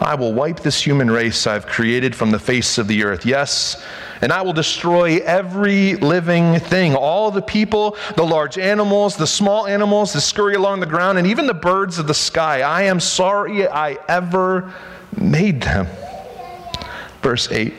I 0.00 0.14
will 0.14 0.32
wipe 0.32 0.60
this 0.60 0.80
human 0.80 1.10
race 1.10 1.46
I've 1.46 1.66
created 1.66 2.14
from 2.14 2.30
the 2.30 2.38
face 2.38 2.78
of 2.78 2.86
the 2.86 3.04
earth. 3.04 3.24
Yes, 3.24 3.82
and 4.20 4.32
I 4.32 4.42
will 4.42 4.52
destroy 4.52 5.18
every 5.18 5.96
living 5.96 6.58
thing, 6.60 6.94
all 6.94 7.30
the 7.30 7.42
people, 7.42 7.96
the 8.16 8.24
large 8.24 8.58
animals, 8.58 9.16
the 9.16 9.26
small 9.26 9.66
animals 9.66 10.12
that 10.12 10.20
scurry 10.20 10.54
along 10.54 10.80
the 10.80 10.86
ground, 10.86 11.18
and 11.18 11.26
even 11.26 11.46
the 11.46 11.54
birds 11.54 11.98
of 11.98 12.06
the 12.06 12.14
sky. 12.14 12.60
I 12.60 12.82
am 12.82 13.00
sorry 13.00 13.66
I 13.66 13.98
ever 14.08 14.72
made 15.18 15.62
them. 15.62 15.86
Verse 17.22 17.50
8 17.50 17.74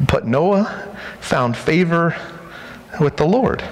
But 0.00 0.26
Noah 0.26 0.96
found 1.20 1.56
favor 1.56 2.16
with 3.00 3.16
the 3.16 3.26
Lord. 3.26 3.62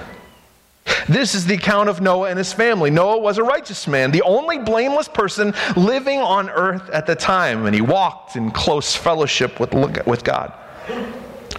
This 1.07 1.35
is 1.35 1.45
the 1.45 1.55
account 1.55 1.89
of 1.89 2.01
Noah 2.01 2.29
and 2.29 2.37
his 2.37 2.53
family. 2.53 2.89
Noah 2.89 3.19
was 3.19 3.37
a 3.37 3.43
righteous 3.43 3.87
man, 3.87 4.11
the 4.11 4.21
only 4.23 4.59
blameless 4.59 5.07
person 5.07 5.53
living 5.75 6.19
on 6.19 6.49
earth 6.49 6.89
at 6.89 7.05
the 7.05 7.15
time, 7.15 7.65
and 7.65 7.75
he 7.75 7.81
walked 7.81 8.35
in 8.35 8.51
close 8.51 8.95
fellowship 8.95 9.59
with, 9.59 9.73
with 10.05 10.23
God. 10.23 10.53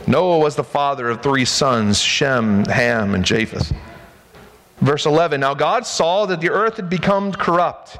Noah 0.06 0.38
was 0.38 0.56
the 0.56 0.64
father 0.64 1.08
of 1.08 1.22
three 1.22 1.44
sons 1.44 2.00
Shem, 2.00 2.64
Ham, 2.64 3.14
and 3.14 3.24
Japheth. 3.24 3.72
Verse 4.80 5.06
11 5.06 5.40
Now 5.40 5.54
God 5.54 5.86
saw 5.86 6.26
that 6.26 6.40
the 6.40 6.50
earth 6.50 6.76
had 6.76 6.90
become 6.90 7.32
corrupt 7.32 7.98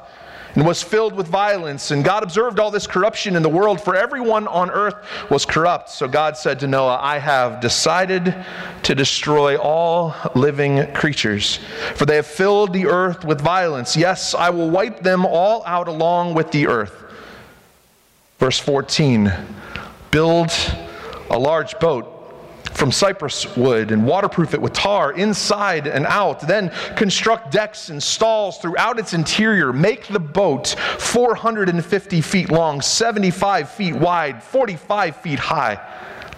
and 0.55 0.65
was 0.65 0.83
filled 0.83 1.13
with 1.13 1.27
violence. 1.27 1.91
And 1.91 2.03
God 2.03 2.23
observed 2.23 2.59
all 2.59 2.71
this 2.71 2.87
corruption 2.87 3.35
in 3.35 3.43
the 3.43 3.49
world, 3.49 3.81
for 3.81 3.95
everyone 3.95 4.47
on 4.47 4.69
earth 4.69 4.95
was 5.29 5.45
corrupt. 5.45 5.89
So 5.89 6.07
God 6.07 6.37
said 6.37 6.59
to 6.59 6.67
Noah, 6.67 6.99
I 7.01 7.17
have 7.17 7.59
decided 7.59 8.35
to 8.83 8.95
destroy 8.95 9.57
all 9.57 10.15
living 10.35 10.91
creatures, 10.93 11.59
for 11.95 12.05
they 12.05 12.17
have 12.17 12.27
filled 12.27 12.73
the 12.73 12.85
earth 12.85 13.25
with 13.25 13.41
violence. 13.41 13.97
Yes, 13.97 14.33
I 14.35 14.49
will 14.49 14.69
wipe 14.69 15.01
them 15.01 15.25
all 15.25 15.63
out 15.65 15.87
along 15.87 16.33
with 16.33 16.51
the 16.51 16.67
earth. 16.67 17.03
Verse 18.39 18.59
14 18.59 19.31
Build 20.11 20.51
a 21.29 21.39
large 21.39 21.79
boat 21.79 22.12
from 22.73 22.91
cypress 22.91 23.55
wood 23.55 23.91
and 23.91 24.05
waterproof 24.05 24.53
it 24.53 24.61
with 24.61 24.73
tar 24.73 25.13
inside 25.13 25.87
and 25.87 26.05
out. 26.05 26.41
Then 26.41 26.69
construct 26.95 27.51
decks 27.51 27.89
and 27.89 28.01
stalls 28.01 28.57
throughout 28.57 28.99
its 28.99 29.13
interior. 29.13 29.71
Make 29.71 30.07
the 30.07 30.19
boat 30.19 30.75
450 30.99 32.21
feet 32.21 32.51
long, 32.51 32.81
75 32.81 33.69
feet 33.69 33.95
wide, 33.95 34.43
45 34.43 35.15
feet 35.17 35.39
high. 35.39 35.79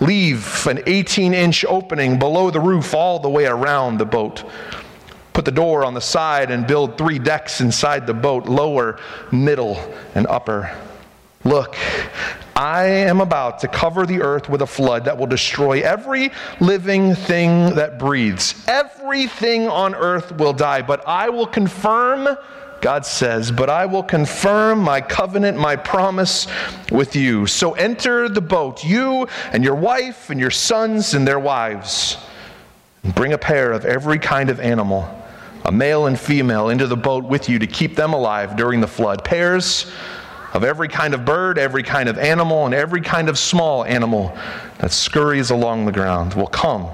Leave 0.01 0.67
an 0.67 0.83
18 0.85 1.33
inch 1.33 1.63
opening 1.65 2.19
below 2.19 2.51
the 2.51 2.59
roof 2.59 2.93
all 2.93 3.19
the 3.19 3.29
way 3.29 3.45
around 3.45 3.97
the 3.97 4.05
boat. 4.05 4.43
Put 5.33 5.45
the 5.45 5.51
door 5.51 5.83
on 5.83 5.93
the 5.93 6.01
side 6.01 6.51
and 6.51 6.65
build 6.65 6.97
three 6.97 7.19
decks 7.19 7.59
inside 7.61 8.07
the 8.07 8.13
boat 8.13 8.45
lower, 8.45 8.99
middle, 9.31 9.77
and 10.15 10.27
upper. 10.27 10.73
Look, 11.43 11.75
I 12.55 12.85
am 12.85 13.19
about 13.19 13.59
to 13.59 13.67
cover 13.67 14.05
the 14.05 14.21
earth 14.21 14.47
with 14.47 14.61
a 14.61 14.67
flood 14.67 15.03
that 15.05 15.17
will 15.17 15.27
destroy 15.27 15.81
every 15.81 16.31
living 16.61 17.13
thing 17.13 17.75
that 17.75 17.99
breathes. 17.99 18.63
Everything 18.65 19.67
on 19.67 19.93
earth 19.93 20.31
will 20.37 20.53
die, 20.53 20.81
but 20.81 21.05
I 21.05 21.27
will 21.27 21.47
confirm, 21.47 22.37
God 22.79 23.05
says, 23.05 23.51
but 23.51 23.69
I 23.69 23.85
will 23.85 24.03
confirm 24.03 24.79
my 24.79 25.01
covenant, 25.01 25.57
my 25.57 25.75
promise 25.75 26.47
with 26.93 27.13
you. 27.13 27.45
So 27.45 27.73
enter 27.73 28.29
the 28.29 28.39
boat, 28.39 28.85
you 28.85 29.27
and 29.51 29.61
your 29.61 29.75
wife 29.75 30.29
and 30.29 30.39
your 30.39 30.51
sons 30.51 31.13
and 31.13 31.27
their 31.27 31.41
wives, 31.41 32.17
and 33.03 33.13
bring 33.13 33.33
a 33.33 33.37
pair 33.37 33.73
of 33.73 33.83
every 33.83 34.17
kind 34.17 34.49
of 34.49 34.61
animal, 34.61 35.09
a 35.65 35.73
male 35.73 36.05
and 36.05 36.17
female, 36.17 36.69
into 36.69 36.87
the 36.87 36.95
boat 36.95 37.25
with 37.25 37.49
you 37.49 37.59
to 37.59 37.67
keep 37.67 37.97
them 37.97 38.13
alive 38.13 38.55
during 38.55 38.79
the 38.79 38.87
flood. 38.87 39.25
Pairs 39.25 39.91
of 40.55 40.63
every 40.63 40.87
kind 40.87 41.13
of 41.13 41.25
bird, 41.25 41.57
every 41.57 41.83
kind 41.83 42.07
of 42.07 42.17
animal, 42.17 42.65
and 42.65 42.73
every 42.73 43.01
kind 43.01 43.27
of 43.27 43.37
small 43.37 43.83
animal 43.83 44.33
that 44.77 44.89
scurries 44.89 45.49
along 45.49 45.85
the 45.85 45.91
ground 45.91 46.33
will 46.33 46.47
come 46.47 46.87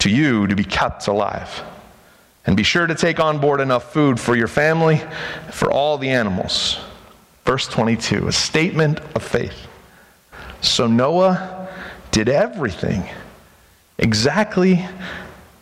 to 0.00 0.10
you 0.10 0.46
to 0.46 0.54
be 0.54 0.64
kept 0.64 1.06
alive. 1.06 1.62
And 2.44 2.58
be 2.58 2.62
sure 2.62 2.86
to 2.86 2.94
take 2.94 3.20
on 3.20 3.38
board 3.40 3.60
enough 3.60 3.90
food 3.90 4.20
for 4.20 4.36
your 4.36 4.48
family, 4.48 5.00
for 5.50 5.72
all 5.72 5.96
the 5.96 6.10
animals. 6.10 6.78
Verse 7.46 7.66
22, 7.68 8.28
a 8.28 8.32
statement 8.32 9.00
of 9.16 9.22
faith. 9.22 9.66
So 10.60 10.86
Noah 10.86 11.70
did 12.10 12.28
everything 12.28 13.08
exactly 13.96 14.86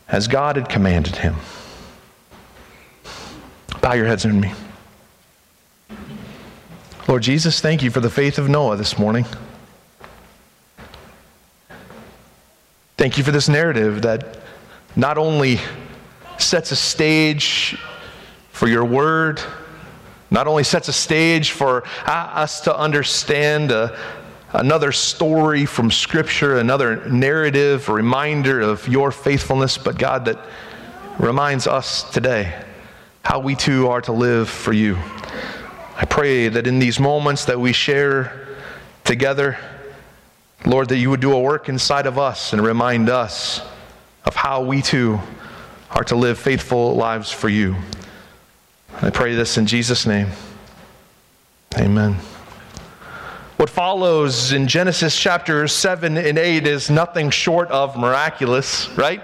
as 0.09 0.26
God 0.26 0.57
had 0.57 0.69
commanded 0.69 1.14
him. 1.14 1.37
Bow 3.81 3.93
your 3.93 4.07
heads 4.07 4.25
in 4.25 4.41
me. 4.41 4.52
Lord 7.09 7.25
Jesus, 7.25 7.61
thank 7.61 7.83
you 7.83 7.91
for 7.91 7.99
the 7.99 8.09
faith 8.09 8.39
of 8.39 8.49
Noah 8.49 8.77
this 8.77 8.97
morning. 8.97 9.27
Thank 12.97 13.19
you 13.19 13.25
for 13.25 13.33
this 13.33 13.49
narrative 13.49 14.03
that 14.03 14.39
not 14.95 15.19
only 15.19 15.59
sets 16.39 16.71
a 16.71 16.77
stage 16.77 17.77
for 18.53 18.69
your 18.69 18.85
word, 18.85 19.41
not 20.31 20.47
only 20.47 20.63
sets 20.63 20.87
a 20.87 20.93
stage 20.93 21.51
for 21.51 21.83
us 22.07 22.61
to 22.63 22.77
understand 22.77 23.73
a, 23.73 23.99
another 24.53 24.93
story 24.93 25.67
from 25.67 25.91
Scripture, 25.91 26.59
another 26.59 27.05
narrative, 27.09 27.89
a 27.89 27.93
reminder 27.93 28.61
of 28.61 28.87
your 28.87 29.11
faithfulness, 29.11 29.77
but 29.77 29.99
God, 29.99 30.25
that 30.27 30.39
reminds 31.19 31.67
us 31.67 32.09
today 32.13 32.65
how 33.25 33.41
we 33.41 33.57
too 33.57 33.89
are 33.89 34.01
to 34.03 34.13
live 34.13 34.49
for 34.49 34.73
you. 34.73 34.97
I 35.95 36.07
pray 36.07 36.49
that 36.49 36.67
in 36.67 36.79
these 36.79 36.99
moments 36.99 37.45
that 37.45 37.61
we 37.61 37.73
share 37.73 38.49
together, 39.05 39.59
Lord, 40.65 40.89
that 40.89 40.99
you 40.99 41.11
would 41.11 41.21
do 41.21 41.33
a 41.33 41.41
work 41.41 41.69
inside 41.69 42.07
of 42.07 42.19
us 42.19 42.53
and 42.53 42.65
remind 42.65 43.09
us 43.11 43.61
of 44.25 44.35
how 44.35 44.63
we 44.63 44.81
too 44.81 45.21
are 45.91 46.05
to 46.05 46.17
live 46.17 46.39
faithful 46.39 46.95
lives 46.95 47.31
for 47.31 47.49
you. 47.49 47.77
I 49.03 49.11
pray 49.11 49.35
this 49.35 49.59
in 49.59 49.67
Jesus' 49.67 50.07
name. 50.07 50.29
Amen. 51.77 52.17
What 53.57 53.69
follows 53.69 54.53
in 54.53 54.67
Genesis 54.67 55.19
chapter 55.19 55.69
7 55.69 56.17
and 56.17 56.39
8 56.39 56.67
is 56.67 56.91
nothing 56.91 57.31
short 57.31 57.71
of 57.71 57.97
miraculous, 57.97 58.89
right? 58.97 59.23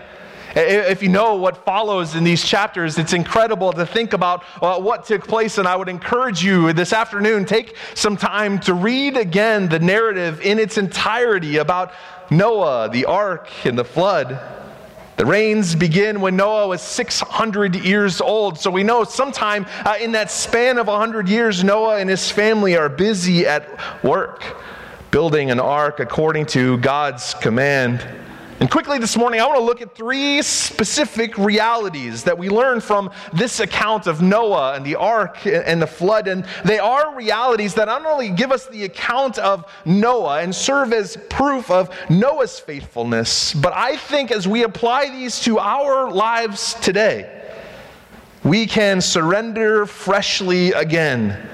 If 0.54 1.02
you 1.02 1.08
know 1.08 1.34
what 1.36 1.64
follows 1.64 2.14
in 2.14 2.24
these 2.24 2.42
chapters, 2.42 2.98
it's 2.98 3.12
incredible 3.12 3.72
to 3.72 3.84
think 3.84 4.12
about 4.12 4.44
uh, 4.62 4.80
what 4.80 5.04
took 5.04 5.26
place. 5.28 5.58
And 5.58 5.68
I 5.68 5.76
would 5.76 5.88
encourage 5.88 6.42
you 6.42 6.72
this 6.72 6.92
afternoon, 6.92 7.44
take 7.44 7.76
some 7.94 8.16
time 8.16 8.58
to 8.60 8.74
read 8.74 9.16
again 9.16 9.68
the 9.68 9.78
narrative 9.78 10.40
in 10.40 10.58
its 10.58 10.78
entirety 10.78 11.58
about 11.58 11.92
Noah, 12.30 12.88
the 12.90 13.04
ark, 13.04 13.50
and 13.64 13.78
the 13.78 13.84
flood. 13.84 14.40
The 15.16 15.26
rains 15.26 15.74
begin 15.74 16.20
when 16.20 16.36
Noah 16.36 16.68
was 16.68 16.80
600 16.80 17.74
years 17.74 18.20
old. 18.20 18.58
So 18.58 18.70
we 18.70 18.84
know 18.84 19.02
sometime 19.02 19.66
uh, 19.84 19.96
in 20.00 20.12
that 20.12 20.30
span 20.30 20.78
of 20.78 20.86
100 20.86 21.28
years, 21.28 21.64
Noah 21.64 21.98
and 21.98 22.08
his 22.08 22.30
family 22.30 22.76
are 22.76 22.88
busy 22.88 23.44
at 23.44 23.68
work, 24.04 24.44
building 25.10 25.50
an 25.50 25.58
ark 25.58 25.98
according 25.98 26.46
to 26.46 26.78
God's 26.78 27.34
command. 27.34 28.06
And 28.60 28.68
quickly 28.68 28.98
this 28.98 29.16
morning, 29.16 29.40
I 29.40 29.46
want 29.46 29.58
to 29.58 29.64
look 29.64 29.82
at 29.82 29.94
three 29.94 30.42
specific 30.42 31.38
realities 31.38 32.24
that 32.24 32.36
we 32.36 32.48
learn 32.48 32.80
from 32.80 33.12
this 33.32 33.60
account 33.60 34.08
of 34.08 34.20
Noah 34.20 34.74
and 34.74 34.84
the 34.84 34.96
ark 34.96 35.46
and 35.46 35.80
the 35.80 35.86
flood. 35.86 36.26
And 36.26 36.44
they 36.64 36.80
are 36.80 37.14
realities 37.14 37.74
that 37.74 37.84
not 37.84 38.04
only 38.04 38.30
give 38.30 38.50
us 38.50 38.66
the 38.66 38.82
account 38.82 39.38
of 39.38 39.64
Noah 39.84 40.40
and 40.40 40.52
serve 40.52 40.92
as 40.92 41.16
proof 41.30 41.70
of 41.70 41.96
Noah's 42.10 42.58
faithfulness, 42.58 43.54
but 43.54 43.72
I 43.74 43.96
think 43.96 44.32
as 44.32 44.48
we 44.48 44.64
apply 44.64 45.10
these 45.10 45.38
to 45.42 45.60
our 45.60 46.10
lives 46.10 46.74
today, 46.74 47.44
we 48.42 48.66
can 48.66 49.00
surrender 49.00 49.86
freshly 49.86 50.72
again 50.72 51.48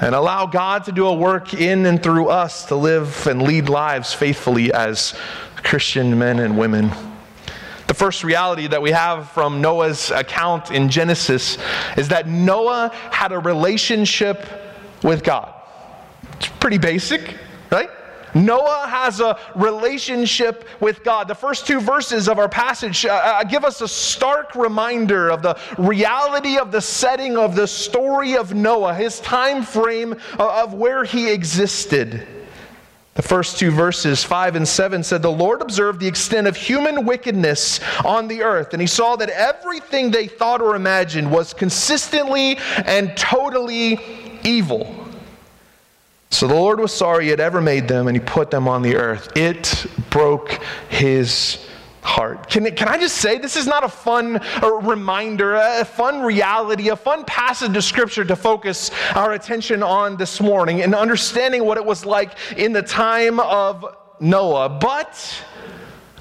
and 0.00 0.14
allow 0.14 0.46
God 0.46 0.84
to 0.84 0.92
do 0.92 1.06
a 1.06 1.14
work 1.14 1.52
in 1.52 1.84
and 1.84 2.02
through 2.02 2.28
us 2.28 2.64
to 2.66 2.74
live 2.74 3.26
and 3.26 3.42
lead 3.42 3.68
lives 3.68 4.14
faithfully 4.14 4.72
as 4.72 5.14
Christian 5.62 6.18
men 6.18 6.38
and 6.38 6.58
women. 6.58 6.90
The 7.86 7.94
first 7.94 8.22
reality 8.22 8.68
that 8.68 8.80
we 8.80 8.92
have 8.92 9.30
from 9.30 9.60
Noah's 9.60 10.12
account 10.12 10.70
in 10.70 10.88
Genesis 10.88 11.58
is 11.96 12.06
that 12.08 12.28
Noah 12.28 12.92
had 13.10 13.32
a 13.32 13.38
relationship 13.40 14.46
with 15.02 15.24
God. 15.24 15.52
It's 16.34 16.46
pretty 16.60 16.78
basic, 16.78 17.36
right? 17.72 17.90
Noah 18.32 18.86
has 18.88 19.20
a 19.20 19.36
relationship 19.56 20.64
with 20.78 21.02
God. 21.02 21.26
The 21.26 21.34
first 21.34 21.66
two 21.66 21.80
verses 21.80 22.28
of 22.28 22.38
our 22.38 22.48
passage 22.48 23.04
uh, 23.04 23.10
uh 23.10 23.42
give 23.42 23.64
us 23.64 23.80
a 23.80 23.88
stark 23.88 24.54
reminder 24.54 25.28
of 25.28 25.42
the 25.42 25.58
reality 25.76 26.58
of 26.58 26.70
the 26.70 26.80
setting 26.80 27.36
of 27.36 27.56
the 27.56 27.66
story 27.66 28.36
of 28.36 28.54
Noah, 28.54 28.94
his 28.94 29.18
time 29.18 29.64
frame 29.64 30.14
uh, 30.38 30.62
of 30.62 30.74
where 30.74 31.02
he 31.02 31.28
existed. 31.28 32.39
The 33.14 33.22
first 33.22 33.58
two 33.58 33.70
verses, 33.70 34.22
5 34.22 34.56
and 34.56 34.66
7, 34.66 35.02
said, 35.02 35.20
The 35.20 35.30
Lord 35.30 35.62
observed 35.62 36.00
the 36.00 36.06
extent 36.06 36.46
of 36.46 36.56
human 36.56 37.04
wickedness 37.04 37.80
on 38.04 38.28
the 38.28 38.42
earth, 38.42 38.72
and 38.72 38.80
he 38.80 38.86
saw 38.86 39.16
that 39.16 39.30
everything 39.30 40.10
they 40.10 40.28
thought 40.28 40.62
or 40.62 40.76
imagined 40.76 41.30
was 41.30 41.52
consistently 41.52 42.56
and 42.84 43.16
totally 43.16 43.98
evil. 44.44 44.94
So 46.30 46.46
the 46.46 46.54
Lord 46.54 46.78
was 46.78 46.92
sorry 46.92 47.24
he 47.24 47.30
had 47.30 47.40
ever 47.40 47.60
made 47.60 47.88
them, 47.88 48.06
and 48.06 48.16
he 48.16 48.22
put 48.22 48.52
them 48.52 48.68
on 48.68 48.82
the 48.82 48.94
earth. 48.94 49.36
It 49.36 49.86
broke 50.10 50.62
his 50.88 51.66
heart. 52.02 52.48
Can, 52.48 52.64
can 52.74 52.88
I 52.88 52.98
just 52.98 53.16
say, 53.16 53.38
this 53.38 53.56
is 53.56 53.66
not 53.66 53.84
a 53.84 53.88
fun 53.88 54.40
reminder, 54.82 55.56
a 55.56 55.84
fun 55.84 56.22
reality, 56.22 56.88
a 56.88 56.96
fun 56.96 57.24
passage 57.24 57.76
of 57.76 57.84
scripture 57.84 58.24
to 58.24 58.36
focus 58.36 58.90
our 59.14 59.32
attention 59.32 59.82
on 59.82 60.16
this 60.16 60.40
morning 60.40 60.82
and 60.82 60.94
understanding 60.94 61.64
what 61.64 61.76
it 61.76 61.84
was 61.84 62.04
like 62.04 62.32
in 62.56 62.72
the 62.72 62.82
time 62.82 63.40
of 63.40 63.96
Noah. 64.20 64.68
But 64.68 65.44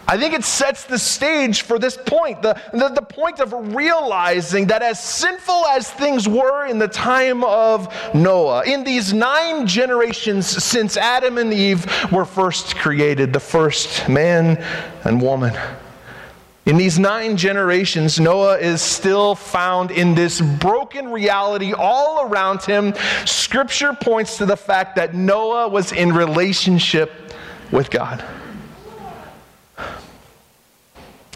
I 0.10 0.18
think 0.18 0.34
it 0.34 0.44
sets 0.44 0.86
the 0.86 0.98
stage 0.98 1.62
for 1.62 1.78
this 1.78 1.96
point 1.96 2.42
the, 2.42 2.60
the, 2.74 2.90
the, 2.90 3.02
point 3.04 3.40
of 3.40 3.76
realizing 3.76 4.66
that 4.68 4.82
as 4.82 5.00
sinful 5.00 5.68
as 5.68 5.92
things 5.92 6.28
were 6.28 6.66
in 6.66 6.80
the 6.80 6.88
time 6.88 7.44
of 7.44 7.94
Noah, 8.16 8.64
in 8.66 8.84
these 8.84 9.14
nine 9.14 9.68
generations 9.68 10.48
since 10.48 10.98
Adam 10.98 11.38
and 11.38 11.54
Eve 11.54 11.86
were 12.12 12.26
first 12.26 12.76
created, 12.76 13.34
the 13.34 13.40
first 13.40 14.10
man 14.10 14.58
and 15.04 15.22
woman. 15.22 15.56
In 16.66 16.78
these 16.78 16.98
nine 16.98 17.38
generations, 17.38 18.20
Noah 18.20 18.58
is 18.58 18.82
still 18.82 19.36
found 19.36 19.92
in 19.92 20.16
this 20.16 20.42
broken 20.42 21.12
reality 21.12 21.72
all 21.72 22.26
around 22.26 22.64
him. 22.64 22.96
Scripture 23.26 23.94
points 23.94 24.40
to 24.40 24.48
the 24.48 24.58
fact 24.58 24.96
that 24.96 25.14
Noah 25.14 25.68
was 25.68 25.92
in 25.92 26.14
relationship 26.14 27.12
with 27.72 27.92
God. 27.92 28.26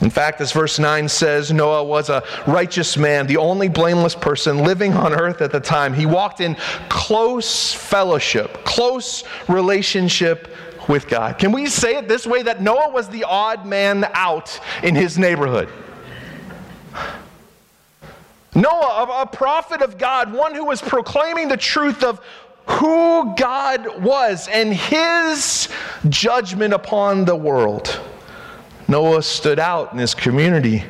In 0.04 0.10
fact, 0.10 0.42
as 0.42 0.52
verse 0.52 0.80
9 0.80 1.08
says, 1.08 1.54
Noah 1.54 1.86
was 1.86 2.10
a 2.10 2.24
righteous 2.46 2.98
man, 2.98 3.26
the 3.26 3.38
only 3.38 3.70
blameless 3.70 4.16
person 4.16 4.58
living 4.58 4.94
on 4.94 5.13
earth 5.13 5.42
at 5.42 5.50
the 5.50 5.62
time. 5.62 5.94
He 5.94 6.06
walked 6.06 6.42
in 6.42 6.58
close 6.89 7.74
fellowship, 7.74 8.66
close 8.66 9.24
relationship 9.48 10.54
with 10.89 11.08
God. 11.08 11.38
Can 11.38 11.54
we 11.54 11.68
say 11.68 11.96
it 11.96 12.10
this 12.10 12.28
way 12.28 12.44
that 12.44 12.62
Noah 12.62 12.92
was 12.92 13.08
the 13.08 13.24
odd 13.24 13.66
man 13.66 14.06
out 14.13 14.60
in 14.84 14.94
his 14.94 15.18
neighborhood? 15.18 15.70
Noah, 18.54 19.22
a 19.22 19.26
prophet 19.26 19.82
of 19.82 19.98
God, 19.98 20.34
one 20.34 20.54
who 20.54 20.66
was 20.66 20.82
proclaiming 20.82 21.48
the 21.48 21.56
truth 21.56 22.04
of 22.04 22.20
who 22.66 23.34
God 23.38 24.04
was 24.04 24.50
and 24.50 24.74
his 24.74 25.70
judgment 26.10 26.74
upon 26.74 27.24
the 27.24 27.38
world. 27.38 28.02
Noah 28.88 29.24
stood 29.24 29.60
out 29.60 29.93
in 29.93 30.00
his 30.00 30.13
community. 30.13 30.84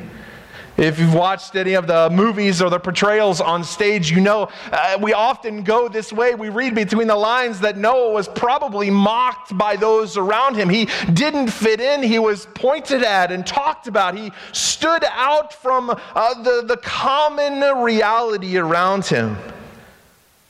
If 0.76 0.98
you've 0.98 1.14
watched 1.14 1.54
any 1.54 1.74
of 1.74 1.86
the 1.86 2.10
movies 2.10 2.60
or 2.60 2.68
the 2.68 2.80
portrayals 2.80 3.40
on 3.40 3.62
stage, 3.62 4.10
you 4.10 4.20
know 4.20 4.48
uh, 4.72 4.98
we 5.00 5.12
often 5.12 5.62
go 5.62 5.88
this 5.88 6.12
way. 6.12 6.34
We 6.34 6.48
read 6.48 6.74
between 6.74 7.06
the 7.06 7.14
lines 7.14 7.60
that 7.60 7.76
Noah 7.76 8.10
was 8.10 8.26
probably 8.26 8.90
mocked 8.90 9.56
by 9.56 9.76
those 9.76 10.16
around 10.16 10.56
him. 10.56 10.68
He 10.68 10.88
didn't 11.12 11.48
fit 11.48 11.80
in, 11.80 12.02
he 12.02 12.18
was 12.18 12.46
pointed 12.54 13.04
at 13.04 13.30
and 13.30 13.46
talked 13.46 13.86
about. 13.86 14.16
He 14.16 14.32
stood 14.50 15.04
out 15.12 15.52
from 15.52 15.90
uh, 15.90 16.42
the, 16.42 16.64
the 16.66 16.78
common 16.78 17.60
reality 17.78 18.58
around 18.58 19.06
him. 19.06 19.36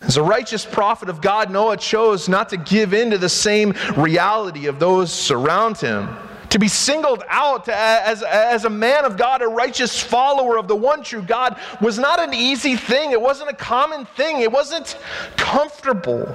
As 0.00 0.16
a 0.16 0.22
righteous 0.22 0.64
prophet 0.64 1.10
of 1.10 1.20
God, 1.20 1.50
Noah 1.50 1.76
chose 1.76 2.30
not 2.30 2.48
to 2.48 2.56
give 2.56 2.94
in 2.94 3.10
to 3.10 3.18
the 3.18 3.28
same 3.28 3.74
reality 3.94 4.68
of 4.68 4.78
those 4.78 5.30
around 5.30 5.76
him 5.76 6.16
to 6.50 6.58
be 6.58 6.68
singled 6.68 7.22
out 7.28 7.68
as, 7.68 8.22
as 8.22 8.64
a 8.64 8.70
man 8.70 9.04
of 9.04 9.16
God, 9.16 9.42
a 9.42 9.48
righteous 9.48 10.00
follower 10.00 10.58
of 10.58 10.68
the 10.68 10.76
one 10.76 11.02
true 11.02 11.22
God, 11.22 11.58
was 11.80 11.98
not 11.98 12.20
an 12.20 12.34
easy 12.34 12.76
thing. 12.76 13.12
It 13.12 13.20
wasn't 13.20 13.50
a 13.50 13.54
common 13.54 14.06
thing. 14.06 14.40
It 14.40 14.52
wasn't 14.52 14.98
comfortable. 15.36 16.34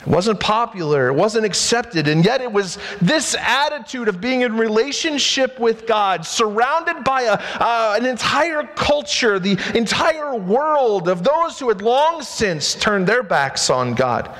It 0.00 0.06
wasn't 0.06 0.38
popular. 0.38 1.08
It 1.08 1.14
wasn't 1.14 1.44
accepted. 1.44 2.06
And 2.08 2.24
yet, 2.24 2.40
it 2.40 2.50
was 2.50 2.78
this 3.00 3.34
attitude 3.38 4.08
of 4.08 4.20
being 4.20 4.42
in 4.42 4.56
relationship 4.56 5.58
with 5.58 5.86
God, 5.86 6.24
surrounded 6.24 7.02
by 7.02 7.22
a, 7.22 7.32
uh, 7.32 7.96
an 7.98 8.06
entire 8.06 8.62
culture, 8.62 9.38
the 9.38 9.58
entire 9.74 10.34
world 10.36 11.08
of 11.08 11.24
those 11.24 11.58
who 11.58 11.68
had 11.68 11.82
long 11.82 12.22
since 12.22 12.74
turned 12.74 13.06
their 13.06 13.22
backs 13.22 13.70
on 13.70 13.94
God. 13.94 14.34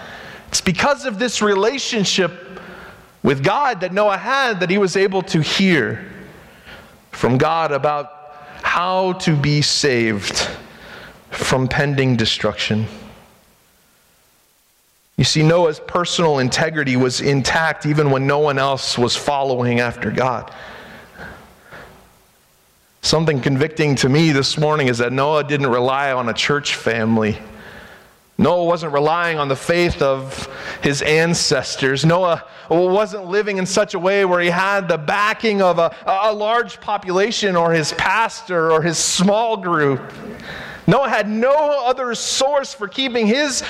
It's 0.49 0.61
because 0.61 1.05
of 1.05 1.19
this 1.19 1.43
relationship 1.43 2.61
with 3.23 3.43
God 3.43 3.81
that 3.81 3.93
Noah 3.93 4.17
had 4.17 4.61
that 4.61 4.71
he 4.71 4.79
was 4.79 4.97
able 4.97 5.23
to 5.23 5.41
hear 5.41 6.07
from 7.11 7.39
God 7.39 7.73
about 7.73 8.13
how 8.63 9.15
to 9.15 9.35
be 9.35 9.63
saved 9.63 10.49
from 11.31 11.69
pending 11.69 12.17
destruction. 12.17 12.87
You 15.17 15.25
see, 15.25 15.43
Noah's 15.43 15.81
personal 15.81 16.39
integrity 16.39 16.97
was 16.97 17.21
intact 17.21 17.87
even 17.87 18.11
when 18.11 18.27
no 18.27 18.39
one 18.39 18.59
else 18.59 18.97
was 18.97 19.17
following 19.17 19.81
after 19.81 20.13
God. 20.13 20.53
Something 23.03 23.41
convicting 23.41 23.97
to 23.97 24.09
me 24.09 24.31
this 24.33 24.57
morning 24.57 24.87
is 24.87 24.99
that 24.99 25.13
Noah 25.13 25.43
didn't 25.43 25.69
rely 25.69 26.13
on 26.13 26.29
a 26.29 26.35
church 26.35 26.77
family 26.77 27.39
Noah 28.41 28.65
wasn't 28.65 28.93
relying 28.93 29.41
on 29.41 29.49
the 29.49 29.57
faith 29.57 30.01
of 30.01 30.49
his 30.81 31.03
ancestors. 31.03 32.05
Noah 32.05 32.45
wasn't 32.71 33.27
living 33.27 33.59
in 33.59 33.67
such 33.67 33.95
a 33.95 33.99
way 33.99 34.25
where 34.25 34.41
he 34.41 34.49
had 34.49 34.87
the 34.87 34.97
backing 34.97 35.61
of 35.61 35.81
a, 35.81 35.93
a 36.07 36.33
large 36.33 36.81
population 36.81 37.57
or 37.57 37.73
his 37.73 37.93
pastor 37.95 38.71
or 38.71 38.81
his 38.81 38.97
small 38.97 39.57
group. 39.57 40.01
Noah 40.87 41.09
had 41.09 41.29
no 41.29 41.85
other 41.85 42.15
source 42.15 42.73
for 42.73 42.87
keeping 42.87 43.27
his 43.27 43.65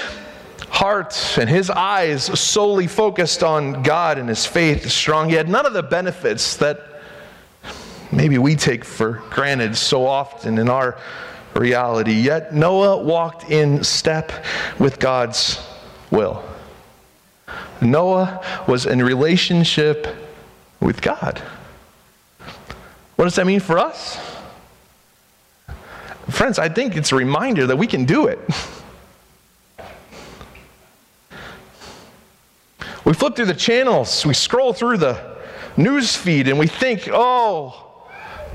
heart 0.69 1.39
and 1.39 1.49
his 1.49 1.71
eyes 1.71 2.25
solely 2.39 2.87
focused 2.87 3.43
on 3.43 3.83
God 3.83 4.19
and 4.19 4.29
his 4.29 4.45
faith 4.45 4.89
strong. 4.91 5.31
He 5.31 5.35
had 5.35 5.49
none 5.49 5.65
of 5.65 5.73
the 5.73 5.83
benefits 5.83 6.57
that 6.59 7.01
maybe 8.13 8.37
we 8.37 8.55
take 8.55 8.85
for 8.85 9.23
granted 9.31 9.77
so 9.77 10.07
often 10.07 10.59
in 10.59 10.69
our 10.69 10.99
reality. 11.55 12.13
Yet 12.13 12.55
Noah 12.55 13.03
walked 13.03 13.51
in 13.51 13.83
step 13.85 14.33
with 14.79 14.99
God's 14.99 15.61
will. 16.11 16.43
Noah 17.81 18.45
was 18.67 18.87
in 18.87 19.03
relationship 19.03 20.07
with 20.81 21.01
God. 21.01 21.41
What 23.17 23.25
does 23.25 23.35
that 23.37 23.47
mean 23.47 23.61
for 23.61 23.79
us? 23.79 24.19
Friends, 26.29 26.59
I 26.59 26.69
think 26.69 26.97
it's 26.97 27.13
a 27.13 27.17
reminder 27.17 27.67
that 27.67 27.77
we 27.77 27.87
can 27.87 28.05
do 28.05 28.27
it. 28.27 28.39
We 33.05 33.15
flip 33.15 33.37
through 33.37 33.47
the 33.47 33.55
channels, 33.55 34.27
we 34.27 34.35
scroll 34.35 34.75
through 34.75 34.99
the 34.99 35.39
news 35.79 36.15
feed, 36.15 36.47
and 36.47 36.59
we 36.59 36.67
think, 36.67 37.09
oh, 37.11 37.89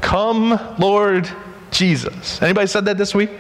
Come, 0.03 0.59
Lord 0.79 1.31
Jesus. 1.73 2.41
Anybody 2.41 2.67
said 2.67 2.85
that 2.85 2.97
this 2.97 3.13
week? 3.13 3.31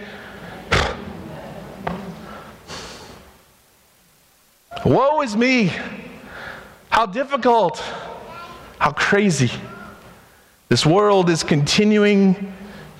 Woe 4.85 5.21
is 5.21 5.37
me. 5.37 5.71
How 6.89 7.05
difficult. 7.05 7.77
How 8.79 8.91
crazy. 8.91 9.51
This 10.67 10.85
world 10.85 11.29
is 11.29 11.43
continuing 11.43 12.53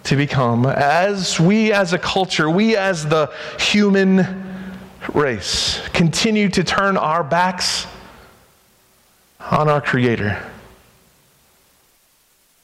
to 0.03 0.15
become, 0.15 0.65
as 0.65 1.39
we 1.39 1.73
as 1.73 1.93
a 1.93 1.97
culture, 1.97 2.49
we 2.49 2.75
as 2.75 3.05
the 3.07 3.33
human 3.59 4.43
race, 5.13 5.81
continue 5.93 6.49
to 6.49 6.63
turn 6.63 6.97
our 6.97 7.23
backs 7.23 7.87
on 9.39 9.69
our 9.69 9.81
Creator. 9.81 10.41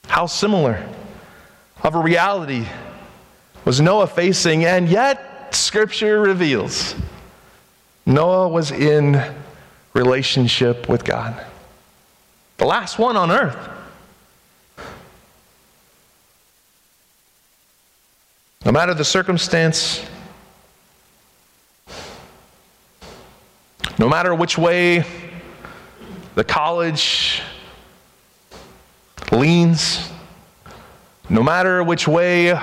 How 0.07 0.25
similar 0.25 0.85
of 1.83 1.95
a 1.95 1.99
reality 1.99 2.65
was 3.65 3.79
Noah 3.79 4.07
facing, 4.07 4.65
and 4.65 4.89
yet 4.89 5.55
Scripture 5.55 6.21
reveals 6.21 6.95
Noah 8.05 8.47
was 8.49 8.71
in 8.71 9.21
relationship 9.93 10.89
with 10.89 11.03
God. 11.03 11.45
The 12.57 12.65
last 12.65 12.99
one 12.99 13.15
on 13.15 13.31
earth. 13.31 13.57
No 18.65 18.71
matter 18.71 18.93
the 18.93 19.05
circumstance, 19.05 20.05
no 23.97 24.09
matter 24.09 24.35
which 24.35 24.57
way 24.57 25.05
the 26.35 26.43
college 26.43 27.41
leans, 29.31 30.11
no 31.29 31.43
matter 31.43 31.83
which 31.83 32.07
way 32.07 32.59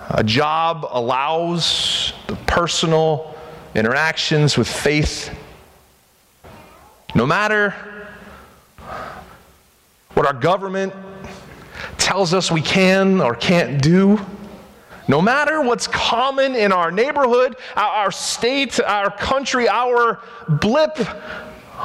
a 0.00 0.24
job 0.24 0.86
allows 0.90 2.12
the 2.26 2.36
personal 2.46 3.34
interactions 3.74 4.56
with 4.56 4.68
faith, 4.68 5.30
no 7.14 7.26
matter 7.26 7.74
what 10.14 10.26
our 10.26 10.32
government 10.32 10.94
tells 11.98 12.32
us 12.32 12.50
we 12.50 12.62
can 12.62 13.20
or 13.20 13.34
can't 13.34 13.82
do, 13.82 14.18
no 15.08 15.20
matter 15.20 15.60
what's 15.60 15.86
common 15.86 16.54
in 16.54 16.72
our 16.72 16.90
neighborhood, 16.90 17.56
our 17.76 18.10
state, 18.10 18.80
our 18.80 19.10
country, 19.10 19.68
our 19.68 20.20
blip 20.48 20.98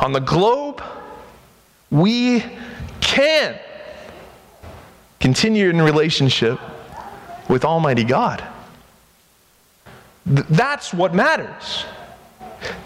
on 0.01 0.13
the 0.13 0.19
globe, 0.19 0.82
we 1.89 2.43
can 3.01 3.60
continue 5.19 5.69
in 5.69 5.82
relationship 5.82 6.60
with 7.49 7.65
Almighty 7.65 8.03
God. 8.03 8.43
Th- 10.25 10.45
that's 10.49 10.93
what 10.93 11.13
matters. 11.13 11.86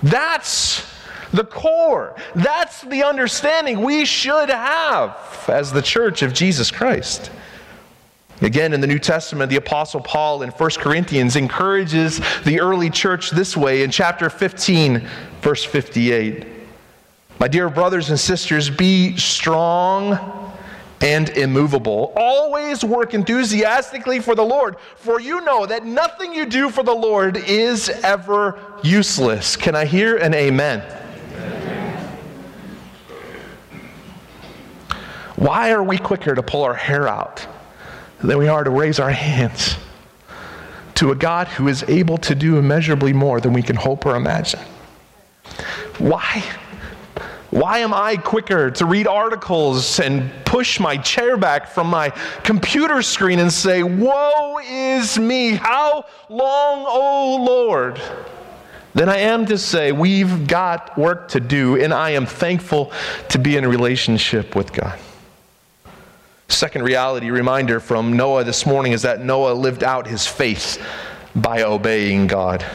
That's 0.04 0.86
the 1.32 1.44
core. 1.44 2.16
That's 2.36 2.82
the 2.82 3.04
understanding 3.04 3.82
we 3.82 4.06
should 4.06 4.50
have 4.50 5.18
as 5.48 5.72
the 5.72 5.82
church 5.82 6.22
of 6.22 6.34
Jesus 6.34 6.72
Christ. 6.72 7.32
Again, 8.42 8.74
in 8.74 8.82
the 8.82 8.88
New 8.88 9.00
Testament, 9.00 9.50
the 9.52 9.58
Apostle 9.58 10.02
Paul 10.02 10.42
in 10.42 10.50
1 10.50 10.70
Corinthians 10.72 11.36
encourages 11.36 12.20
the 12.44 12.60
early 12.60 12.90
church 12.90 13.30
this 13.30 13.56
way 13.56 13.84
in 13.84 13.92
chapter 13.92 14.30
15, 14.32 15.08
verse 15.42 15.64
58. 15.64 16.48
My 17.40 17.48
dear 17.48 17.70
brothers 17.70 18.10
and 18.10 18.20
sisters, 18.20 18.70
be 18.70 19.16
strong 19.18 20.51
and 21.02 21.30
immovable. 21.30 22.14
Always 22.16 22.84
work 22.84 23.14
enthusiastically 23.14 24.20
for 24.20 24.36
the 24.36 24.44
Lord, 24.44 24.78
for 24.96 25.20
you 25.20 25.42
know 25.42 25.66
that 25.66 25.86
nothing 25.86 26.34
you 26.34 26.46
do 26.46 26.70
for 26.70 26.84
the 26.84 26.94
Lord 26.94 27.38
is 27.38 27.90
ever 27.90 28.60
useless. 28.84 29.56
Can 29.56 29.76
I 29.76 29.86
hear 29.86 30.18
an 30.18 30.34
amen? 30.34 30.82
amen? 30.82 32.18
Why 35.36 35.72
are 35.72 35.84
we 35.84 35.98
quicker 35.98 36.36
to 36.36 36.44
pull 36.44 36.64
our 36.64 36.76
hair 36.76 37.08
out 37.08 37.46
than 38.20 38.38
we 38.38 38.48
are 38.48 38.64
to 38.64 38.70
raise 38.70 39.00
our 39.00 39.10
hands 39.10 39.76
to 40.96 41.12
a 41.12 41.16
God 41.16 41.48
who 41.48 41.68
is 41.68 41.84
able 41.88 42.20
to 42.20 42.36
do 42.36 42.60
immeasurably 42.60 43.14
more 43.14 43.42
than 43.42 43.54
we 43.54 43.64
can 43.64 43.76
hope 43.76 44.06
or 44.06 44.16
imagine? 44.16 44.60
Why? 45.98 46.44
Why 47.52 47.80
am 47.80 47.94
I 47.94 48.16
quicker 48.16 48.72
to 48.72 48.86
read 48.86 49.08
articles 49.08 50.00
and 50.00 50.32
push 50.46 50.80
my 50.80 50.96
chair 50.96 51.36
back 51.36 51.68
from 51.68 51.88
my 51.88 52.12
computer 52.44 53.02
screen 53.02 53.40
and 53.40 53.52
say, 53.52 53.84
Woe 53.84 54.60
is 54.64 55.20
me, 55.20 55.52
how 55.52 56.06
long, 56.30 56.86
O 56.88 57.44
Lord? 57.44 58.02
Than 58.94 59.10
I 59.10 59.18
am 59.18 59.46
to 59.48 59.58
say, 59.58 59.92
We've 59.92 60.48
got 60.48 60.98
work 60.98 61.28
to 61.30 61.42
do, 61.42 61.76
and 61.76 61.94
I 61.94 62.12
am 62.12 62.26
thankful 62.26 62.94
to 63.30 63.38
be 63.38 63.58
in 63.58 63.66
a 63.66 63.70
relationship 63.70 64.56
with 64.56 64.72
God. 64.72 64.98
Second 66.48 66.84
reality 66.84 67.32
reminder 67.32 67.82
from 67.82 68.14
Noah 68.14 68.46
this 68.46 68.66
morning 68.66 68.94
is 68.94 69.02
that 69.02 69.26
Noah 69.26 69.54
lived 69.54 69.84
out 69.84 70.08
his 70.08 70.26
faith 70.26 70.82
by 71.36 71.64
obeying 71.64 72.28
God. 72.28 72.66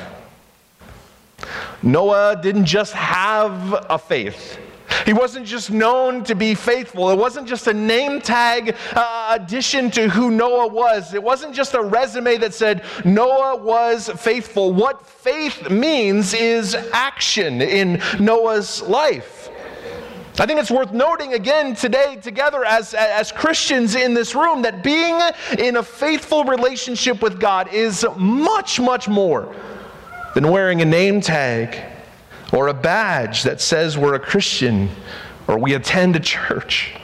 Noah 1.83 2.39
didn't 2.43 2.67
just 2.67 2.93
have 2.93 3.87
a 3.89 3.99
faith. 3.99 4.59
He 5.05 5.13
wasn't 5.13 5.47
just 5.47 5.71
known 5.71 6.25
to 6.25 6.35
be 6.35 6.55
faithful. 6.55 7.11
It 7.11 7.19
wasn't 7.19 7.49
just 7.49 7.67
a 7.67 7.75
name 7.75 8.21
tag 8.21 8.77
uh, 8.95 9.37
addition 9.39 9.91
to 9.93 10.09
who 10.09 10.31
Noah 10.31 10.69
was. 10.69 11.15
It 11.15 11.23
wasn't 11.23 11.55
just 11.55 11.75
a 11.75 11.83
resume 11.83 12.39
that 12.39 12.55
said 12.55 12.85
Noah 13.05 13.57
was 13.57 14.09
faithful. 14.09 14.73
What 14.73 15.07
faith 15.07 15.71
means 15.71 16.35
is 16.35 16.75
action 16.93 17.61
in 17.61 18.01
Noah's 18.19 18.83
life. 18.83 19.51
I 20.39 20.45
think 20.45 20.61
it's 20.61 20.71
worth 20.71 20.93
noting 20.93 21.33
again 21.33 21.75
today, 21.75 22.17
together 22.17 22.63
as, 22.63 22.93
as 22.93 23.33
Christians 23.33 23.95
in 23.95 24.13
this 24.13 24.35
room, 24.35 24.63
that 24.63 24.83
being 24.83 25.19
in 25.59 25.77
a 25.77 25.83
faithful 25.83 26.45
relationship 26.45 27.23
with 27.23 27.41
God 27.41 27.73
is 27.73 28.05
much, 28.19 28.79
much 28.79 29.09
more 29.09 29.55
than 30.35 30.51
wearing 30.51 30.83
a 30.83 30.85
name 30.85 31.23
tag 31.23 31.96
or 32.53 32.69
a 32.69 32.75
badge 32.75 33.43
that 33.43 33.61
says 33.61 33.99
we're 33.99 34.15
a 34.15 34.21
Christian 34.21 34.91
or 35.49 35.59
we 35.59 35.75
attend 35.75 36.17
a 36.17 36.21
church. 36.21 36.95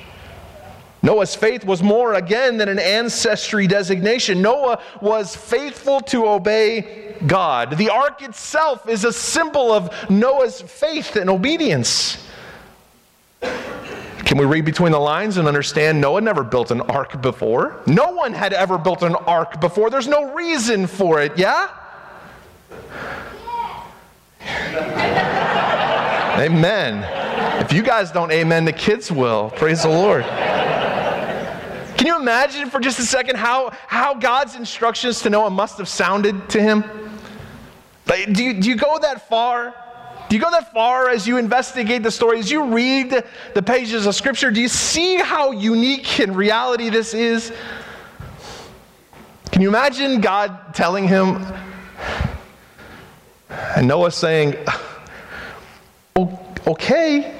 Noah's 1.05 1.35
faith 1.35 1.65
was 1.65 1.83
more, 1.83 2.15
again, 2.15 2.59
than 2.59 2.69
an 2.69 2.79
ancestry 2.79 3.67
designation. 3.67 4.41
Noah 4.41 4.81
was 5.01 5.35
faithful 5.35 6.01
to 6.03 6.29
obey 6.29 7.17
God. 7.27 7.77
The 7.77 7.91
ark 7.91 8.23
itself 8.23 8.89
is 8.89 9.05
a 9.05 9.13
symbol 9.13 9.73
of 9.73 10.09
Noah's 10.09 10.63
faith 10.63 11.17
and 11.17 11.29
obedience. 11.29 12.25
Can 13.41 14.39
we 14.39 14.45
read 14.45 14.65
between 14.65 14.93
the 14.93 15.01
lines 15.01 15.39
and 15.39 15.49
understand 15.49 16.01
Noah 16.01 16.21
never 16.21 16.45
built 16.45 16.71
an 16.71 16.81
ark 16.83 17.21
before? 17.21 17.83
No 17.87 18.13
one 18.13 18.33
had 18.33 18.53
ever 18.53 18.79
built 18.79 19.03
an 19.03 19.17
ark 19.17 19.61
before. 19.61 19.91
There's 19.91 20.09
no 20.09 20.33
reason 20.33 20.87
for 20.87 21.21
it, 21.21 21.37
yeah? 21.37 21.69
Amen. 26.39 27.05
If 27.61 27.73
you 27.73 27.83
guys 27.83 28.11
don't 28.11 28.33
amen, 28.33 28.65
the 28.65 28.73
kids 28.73 29.13
will. 29.13 29.51
Praise 29.51 29.83
the 29.83 29.89
Lord. 29.89 30.25
Can 30.25 32.07
you 32.07 32.17
imagine 32.17 32.71
for 32.71 32.81
just 32.81 32.99
a 32.99 33.05
second 33.05 33.37
how, 33.37 33.71
how 33.87 34.15
God's 34.15 34.57
instructions 34.57 35.21
to 35.23 35.31
Noah 35.31 35.51
must 35.51 35.79
have 35.79 35.89
sounded 35.89 36.49
to 36.51 36.61
him? 36.61 36.85
Like, 38.07 38.33
do, 38.33 38.43
you, 38.43 38.61
do 38.61 38.69
you 38.69 38.77
go 38.77 38.99
that 38.99 39.29
far? 39.29 39.75
Do 40.29 40.37
you 40.37 40.43
go 40.43 40.51
that 40.51 40.73
far 40.73 41.11
as 41.11 41.29
you 41.29 41.37
investigate 41.37 42.03
the 42.03 42.11
story, 42.11 42.39
as 42.39 42.51
you 42.51 42.65
read 42.65 43.23
the 43.55 43.63
pages 43.63 44.07
of 44.07 44.15
Scripture? 44.15 44.51
Do 44.51 44.61
you 44.61 44.69
see 44.69 45.17
how 45.17 45.53
unique 45.53 46.19
in 46.19 46.35
reality 46.35 46.89
this 46.89 47.13
is? 47.15 47.53
Can 49.51 49.61
you 49.61 49.69
imagine 49.69 50.23
God 50.23 50.75
telling 50.75 51.07
him, 51.07 51.45
and 53.77 53.87
Noah 53.87 54.11
saying, 54.11 54.57
okay. 56.67 57.39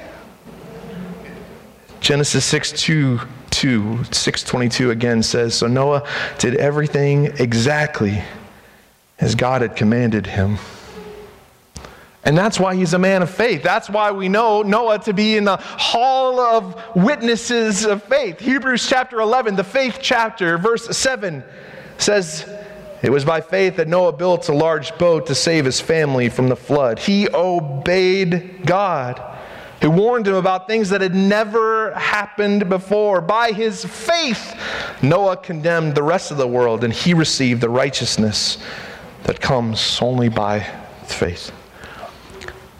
Genesis 1.99 2.43
6 2.45 2.71
2, 2.73 3.19
2 3.51 4.03
622 4.11 4.91
again 4.91 5.23
says, 5.23 5.55
So 5.55 5.67
Noah 5.67 6.07
did 6.37 6.55
everything 6.55 7.27
exactly 7.39 8.21
as 9.19 9.35
God 9.35 9.61
had 9.61 9.75
commanded 9.75 10.27
him. 10.27 10.57
And 12.25 12.37
that's 12.37 12.59
why 12.59 12.75
he's 12.75 12.93
a 12.93 12.99
man 12.99 13.21
of 13.21 13.29
faith. 13.29 13.63
That's 13.63 13.89
why 13.89 14.11
we 14.11 14.29
know 14.29 14.61
Noah 14.61 14.99
to 14.99 15.13
be 15.13 15.35
in 15.35 15.43
the 15.43 15.57
hall 15.57 16.39
of 16.39 16.81
witnesses 16.95 17.85
of 17.85 18.01
faith. 18.03 18.39
Hebrews 18.39 18.87
chapter 18.87 19.19
11, 19.19 19.55
the 19.55 19.63
faith 19.63 19.99
chapter, 20.01 20.57
verse 20.57 20.97
7 20.97 21.43
says, 21.97 22.49
It 23.03 23.11
was 23.11 23.25
by 23.25 23.41
faith 23.41 23.75
that 23.75 23.89
Noah 23.89 24.13
built 24.13 24.47
a 24.47 24.53
large 24.53 24.97
boat 24.97 25.27
to 25.27 25.35
save 25.35 25.65
his 25.65 25.81
family 25.81 26.29
from 26.29 26.47
the 26.47 26.55
flood. 26.55 26.99
He 26.99 27.27
obeyed 27.33 28.65
God 28.65 29.21
who 29.81 29.91
warned 29.91 30.25
him 30.25 30.35
about 30.35 30.65
things 30.65 30.89
that 30.91 31.01
had 31.01 31.13
never 31.13 31.93
happened 31.93 32.69
before. 32.69 33.19
By 33.19 33.51
his 33.51 33.83
faith, 33.83 34.55
Noah 35.01 35.35
condemned 35.35 35.95
the 35.95 36.03
rest 36.03 36.31
of 36.31 36.37
the 36.37 36.47
world, 36.47 36.85
and 36.85 36.93
he 36.93 37.13
received 37.13 37.59
the 37.59 37.69
righteousness 37.69 38.57
that 39.23 39.41
comes 39.41 39.99
only 40.01 40.29
by 40.29 40.61
faith. 41.03 41.51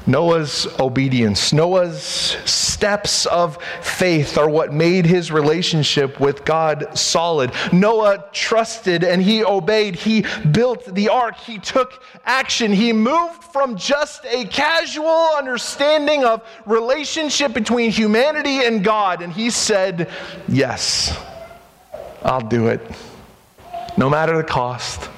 Noah's 0.05 0.67
obedience, 0.79 1.53
Noah's 1.53 2.03
steps 2.03 3.25
of 3.27 3.61
faith 3.81 4.37
are 4.37 4.49
what 4.49 4.73
made 4.73 5.05
his 5.05 5.31
relationship 5.31 6.19
with 6.19 6.43
God 6.43 6.97
solid. 6.97 7.51
Noah 7.71 8.25
trusted 8.33 9.03
and 9.05 9.21
he 9.21 9.43
obeyed. 9.43 9.95
He 9.95 10.25
built 10.51 10.93
the 10.93 11.07
ark. 11.07 11.37
He 11.37 11.59
took 11.59 12.03
action. 12.25 12.73
He 12.73 12.91
moved 12.91 13.43
from 13.43 13.77
just 13.77 14.25
a 14.25 14.45
casual 14.45 15.29
understanding 15.37 16.25
of 16.25 16.41
relationship 16.65 17.53
between 17.53 17.89
humanity 17.89 18.65
and 18.65 18.83
God 18.83 19.21
and 19.21 19.31
he 19.31 19.49
said, 19.49 20.09
"Yes. 20.49 21.17
I'll 22.23 22.41
do 22.41 22.67
it. 22.67 22.81
No 23.95 24.09
matter 24.09 24.35
the 24.35 24.43
cost." 24.43 25.09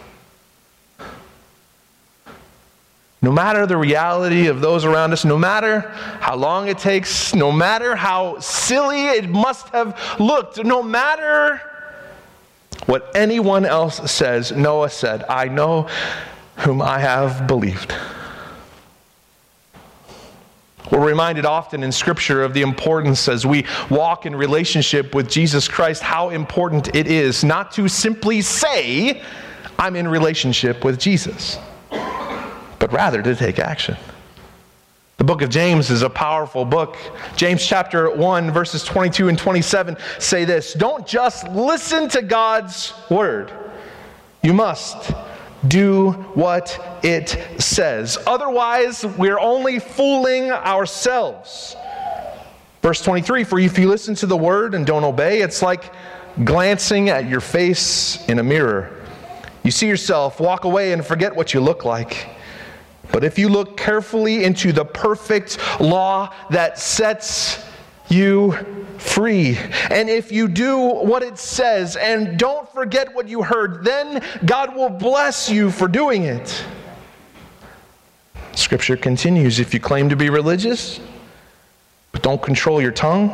No 3.26 3.32
matter 3.32 3.66
the 3.66 3.76
reality 3.76 4.46
of 4.46 4.62
those 4.62 4.86
around 4.86 5.12
us, 5.12 5.26
no 5.26 5.36
matter 5.36 5.80
how 6.20 6.36
long 6.36 6.68
it 6.68 6.78
takes, 6.78 7.34
no 7.34 7.52
matter 7.52 7.96
how 7.96 8.38
silly 8.38 9.08
it 9.08 9.28
must 9.28 9.68
have 9.70 10.00
looked, 10.20 10.64
no 10.64 10.84
matter 10.84 11.60
what 12.86 13.12
anyone 13.16 13.66
else 13.66 14.12
says, 14.12 14.52
Noah 14.52 14.92
said, 14.92 15.24
I 15.28 15.48
know 15.48 15.90
whom 16.58 16.84
I 16.84 17.00
have 17.00 17.48
believed. 17.48 17.96
We're 20.92 21.04
reminded 21.04 21.48
often 21.48 21.82
in 21.82 21.92
Scripture 21.92 22.44
of 22.44 22.54
the 22.54 22.62
importance 22.62 23.28
as 23.28 23.44
we 23.44 23.66
walk 23.90 24.28
in 24.28 24.36
relationship 24.36 25.16
with 25.16 25.32
Jesus 25.32 25.68
Christ, 25.68 26.04
how 26.04 26.30
important 26.30 26.96
it 26.96 27.08
is 27.08 27.44
not 27.44 27.72
to 27.72 27.88
simply 27.88 28.42
say, 28.42 29.24
I'm 29.80 29.96
in 29.96 30.08
relationship 30.08 30.86
with 30.86 31.00
Jesus 31.00 31.58
rather 32.96 33.22
to 33.22 33.36
take 33.36 33.60
action. 33.60 33.98
The 35.18 35.26
book 35.26 35.42
of 35.42 35.50
James 35.50 35.90
is 35.90 36.02
a 36.02 36.10
powerful 36.10 36.64
book. 36.64 36.96
James 37.36 37.66
chapter 37.66 38.10
1, 38.10 38.52
verses 38.52 38.86
22 38.86 39.28
and 39.28 39.38
27 39.38 39.98
say 40.18 40.46
this 40.46 40.74
Don't 40.74 41.06
just 41.06 41.46
listen 41.50 42.08
to 42.10 42.22
God's 42.22 42.94
word, 43.10 43.52
you 44.42 44.54
must 44.54 45.14
do 45.68 46.12
what 46.36 47.00
it 47.04 47.38
says. 47.62 48.18
Otherwise, 48.26 49.06
we're 49.06 49.40
only 49.40 49.80
fooling 49.80 50.52
ourselves. 50.52 51.76
Verse 52.82 53.02
23 53.02 53.44
For 53.44 53.60
if 53.60 53.78
you 53.78 53.90
listen 53.90 54.16
to 54.16 54.26
the 54.26 54.38
word 54.38 54.74
and 54.74 54.86
don't 54.86 55.04
obey, 55.04 55.42
it's 55.42 55.62
like 55.62 55.92
glancing 56.46 57.10
at 57.10 57.28
your 57.28 57.42
face 57.42 58.26
in 58.30 58.40
a 58.40 58.44
mirror. 58.44 59.02
You 59.64 59.72
see 59.72 59.88
yourself, 59.88 60.40
walk 60.40 60.64
away, 60.64 60.94
and 60.94 61.06
forget 61.06 61.36
what 61.36 61.54
you 61.54 61.60
look 61.60 61.84
like. 61.84 62.30
But 63.16 63.24
if 63.24 63.40
you 63.40 63.48
look 63.48 63.78
carefully 63.78 64.44
into 64.44 64.74
the 64.74 64.84
perfect 64.84 65.58
law 65.80 66.34
that 66.50 66.78
sets 66.78 67.64
you 68.10 68.52
free, 68.98 69.58
and 69.90 70.10
if 70.10 70.34
you 70.34 70.50
do 70.50 70.78
what 70.78 71.24
it 71.24 71.38
says 71.38 71.96
and 71.96 72.38
don't 72.38 72.70
forget 72.74 73.16
what 73.16 73.30
you 73.30 73.42
heard, 73.42 73.86
then 73.86 74.22
God 74.46 74.76
will 74.76 74.90
bless 74.90 75.50
you 75.50 75.72
for 75.72 75.88
doing 75.88 76.24
it. 76.24 76.62
Scripture 78.52 78.98
continues 78.98 79.62
if 79.62 79.74
you 79.74 79.80
claim 79.80 80.10
to 80.10 80.18
be 80.18 80.30
religious, 80.30 81.00
but 82.12 82.22
don't 82.22 82.42
control 82.42 82.82
your 82.82 82.92
tongue, 82.92 83.32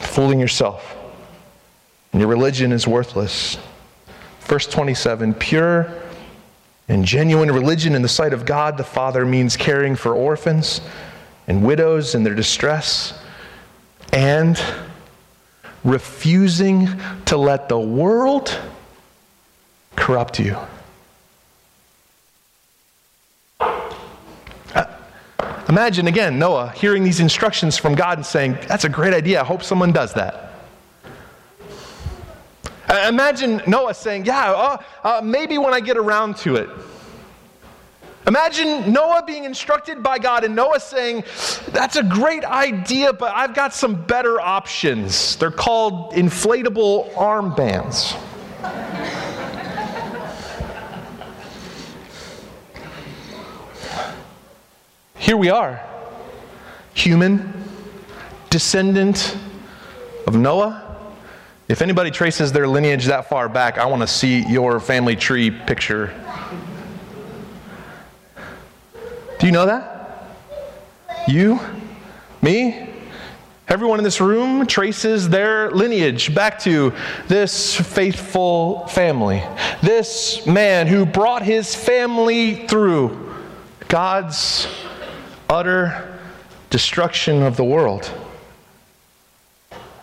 fooling 0.00 0.38
yourself, 0.38 0.98
and 2.12 2.20
your 2.20 2.28
religion 2.28 2.72
is 2.72 2.86
worthless. 2.86 3.56
Verse 4.40 4.66
27 4.66 5.32
pure 5.32 6.03
and 6.88 7.04
genuine 7.04 7.50
religion 7.50 7.94
in 7.94 8.02
the 8.02 8.08
sight 8.08 8.32
of 8.32 8.44
God 8.44 8.76
the 8.76 8.84
Father 8.84 9.24
means 9.24 9.56
caring 9.56 9.96
for 9.96 10.14
orphans 10.14 10.80
and 11.46 11.64
widows 11.64 12.14
in 12.14 12.24
their 12.24 12.34
distress 12.34 13.18
and 14.12 14.62
refusing 15.82 16.88
to 17.26 17.36
let 17.36 17.68
the 17.68 17.78
world 17.78 18.58
corrupt 19.96 20.38
you. 20.38 20.56
Uh, 23.60 24.86
imagine 25.68 26.06
again 26.06 26.38
Noah 26.38 26.70
hearing 26.70 27.04
these 27.04 27.20
instructions 27.20 27.76
from 27.76 27.94
God 27.94 28.18
and 28.18 28.26
saying, 28.26 28.58
That's 28.66 28.84
a 28.84 28.88
great 28.88 29.14
idea. 29.14 29.40
I 29.40 29.44
hope 29.44 29.62
someone 29.62 29.92
does 29.92 30.14
that. 30.14 30.53
Uh, 32.94 33.08
imagine 33.08 33.60
Noah 33.66 33.92
saying, 33.92 34.24
Yeah, 34.24 34.52
uh, 34.52 34.82
uh, 35.02 35.20
maybe 35.20 35.58
when 35.58 35.74
I 35.74 35.80
get 35.80 35.96
around 35.96 36.36
to 36.38 36.54
it. 36.54 36.70
Imagine 38.28 38.92
Noah 38.92 39.24
being 39.26 39.42
instructed 39.42 40.00
by 40.00 40.20
God 40.20 40.44
and 40.44 40.54
Noah 40.54 40.78
saying, 40.78 41.24
That's 41.72 41.96
a 41.96 42.04
great 42.04 42.44
idea, 42.44 43.12
but 43.12 43.34
I've 43.34 43.52
got 43.52 43.74
some 43.74 44.00
better 44.04 44.40
options. 44.40 45.34
They're 45.34 45.50
called 45.50 46.12
inflatable 46.12 47.12
armbands. 47.14 48.16
Here 55.16 55.36
we 55.36 55.50
are, 55.50 55.84
human, 56.92 57.64
descendant 58.50 59.36
of 60.28 60.36
Noah 60.36 60.93
if 61.68 61.80
anybody 61.80 62.10
traces 62.10 62.52
their 62.52 62.68
lineage 62.68 63.06
that 63.06 63.28
far 63.28 63.48
back, 63.48 63.78
I 63.78 63.86
want 63.86 64.02
to 64.02 64.06
see 64.06 64.44
your 64.46 64.80
family 64.80 65.16
tree 65.16 65.50
picture. 65.50 66.12
Do 69.38 69.46
you 69.46 69.52
know 69.52 69.66
that? 69.66 70.26
You? 71.26 71.58
Me? 72.42 72.90
Everyone 73.66 73.98
in 73.98 74.04
this 74.04 74.20
room 74.20 74.66
traces 74.66 75.30
their 75.30 75.70
lineage 75.70 76.34
back 76.34 76.58
to 76.60 76.92
this 77.28 77.74
faithful 77.74 78.86
family. 78.88 79.42
This 79.82 80.46
man 80.46 80.86
who 80.86 81.06
brought 81.06 81.42
his 81.42 81.74
family 81.74 82.66
through 82.66 83.34
God's 83.88 84.68
utter 85.48 86.18
destruction 86.68 87.42
of 87.42 87.56
the 87.56 87.64
world. 87.64 88.10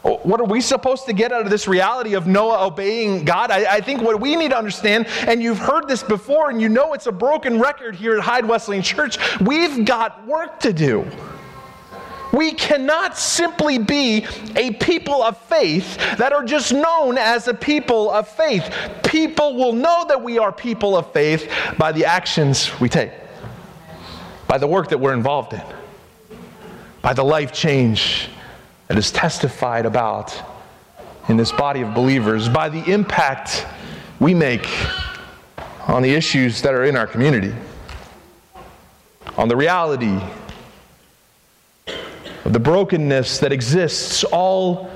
What 0.02 0.42
are 0.42 0.46
we 0.46 0.62
supposed 0.62 1.06
to 1.06 1.14
get 1.14 1.32
out 1.32 1.44
of 1.44 1.52
this 1.52 1.68
reality 1.68 2.16
of 2.16 2.26
Noah 2.26 2.66
obeying 2.66 3.24
God? 3.24 3.52
I, 3.52 3.76
I, 3.76 3.82
think 3.82 4.02
what 4.02 4.20
we 4.20 4.36
need 4.36 4.50
to 4.50 4.58
understand, 4.58 5.06
and 5.28 5.44
you've 5.44 5.60
heard 5.60 5.88
this 5.88 6.02
before, 6.02 6.50
and 6.50 6.60
you 6.60 6.70
know 6.70 6.94
it's 6.94 7.06
a 7.06 7.12
broken 7.12 7.60
record 7.60 7.96
here 7.96 8.18
at 8.18 8.24
Hyde 8.24 8.48
Wesleyan 8.48 8.82
Church, 8.82 9.20
we've 9.42 9.86
got 9.86 10.26
work 10.26 10.60
to 10.62 10.74
do. 10.74 11.06
We 12.34 12.54
cannot 12.54 13.16
simply 13.16 13.78
be 13.78 14.26
a 14.56 14.72
people 14.76 15.22
of 15.22 15.38
faith 15.38 15.98
that 16.18 16.34
are 16.34 16.46
just 16.46 16.74
known 16.74 17.20
as 17.20 17.48
a 17.48 17.54
people 17.54 18.10
of 18.10 18.28
faith. 18.28 18.74
People 19.06 19.56
will 19.56 19.74
know 19.74 20.06
that 20.08 20.24
we 20.24 20.40
are 20.40 20.52
people 20.52 20.98
of 20.98 21.12
faith 21.14 21.52
by 21.78 21.92
the 21.92 22.06
actions 22.06 22.80
we 22.80 22.90
take, 22.90 23.12
by 24.48 24.58
the 24.58 24.68
work 24.68 24.88
that 24.90 24.98
we're 24.98 25.14
involved 25.14 25.54
in, 25.54 25.62
by 27.04 27.14
the 27.14 27.24
life 27.24 27.52
change 27.52 28.30
that 28.92 28.98
is 28.98 29.10
testified 29.10 29.86
about 29.86 30.38
in 31.30 31.38
this 31.38 31.54
body 31.54 31.80
of 31.80 31.94
believers 31.94 32.50
by 32.50 32.68
the 32.68 32.84
impact 32.92 33.66
we 34.20 34.34
make 34.34 34.68
on 35.88 36.04
the 36.04 36.14
issues 36.14 36.62
that 36.62 36.74
are 36.74 36.84
in 36.84 36.98
our 36.98 37.08
community, 37.08 37.56
on 39.38 39.48
the 39.48 39.56
reality 39.56 40.20
of 42.44 42.52
the 42.52 42.60
brokenness 42.60 43.40
that 43.40 43.54
exists 43.54 44.26
all 44.26 44.92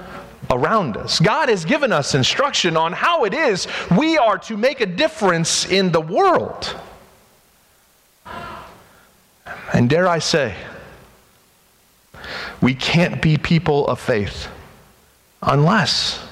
around 0.52 0.98
us. 0.98 1.22
God 1.22 1.48
has 1.48 1.64
given 1.64 1.94
us 1.94 2.16
instruction 2.16 2.76
on 2.76 2.92
how 2.92 3.24
it 3.24 3.34
is 3.34 3.66
we 3.98 4.18
are 4.18 4.38
to 4.40 4.58
make 4.58 4.82
a 4.82 4.86
difference 4.86 5.66
in 5.66 5.94
the 5.94 6.02
world. 6.02 6.76
And 9.74 9.90
dare 9.90 10.06
I 10.06 10.20
say, 10.20 10.54
we 12.62 12.74
can't 12.74 13.22
be 13.22 13.38
people 13.38 13.88
of 13.88 14.00
faith 14.00 14.48
unless 15.42 16.26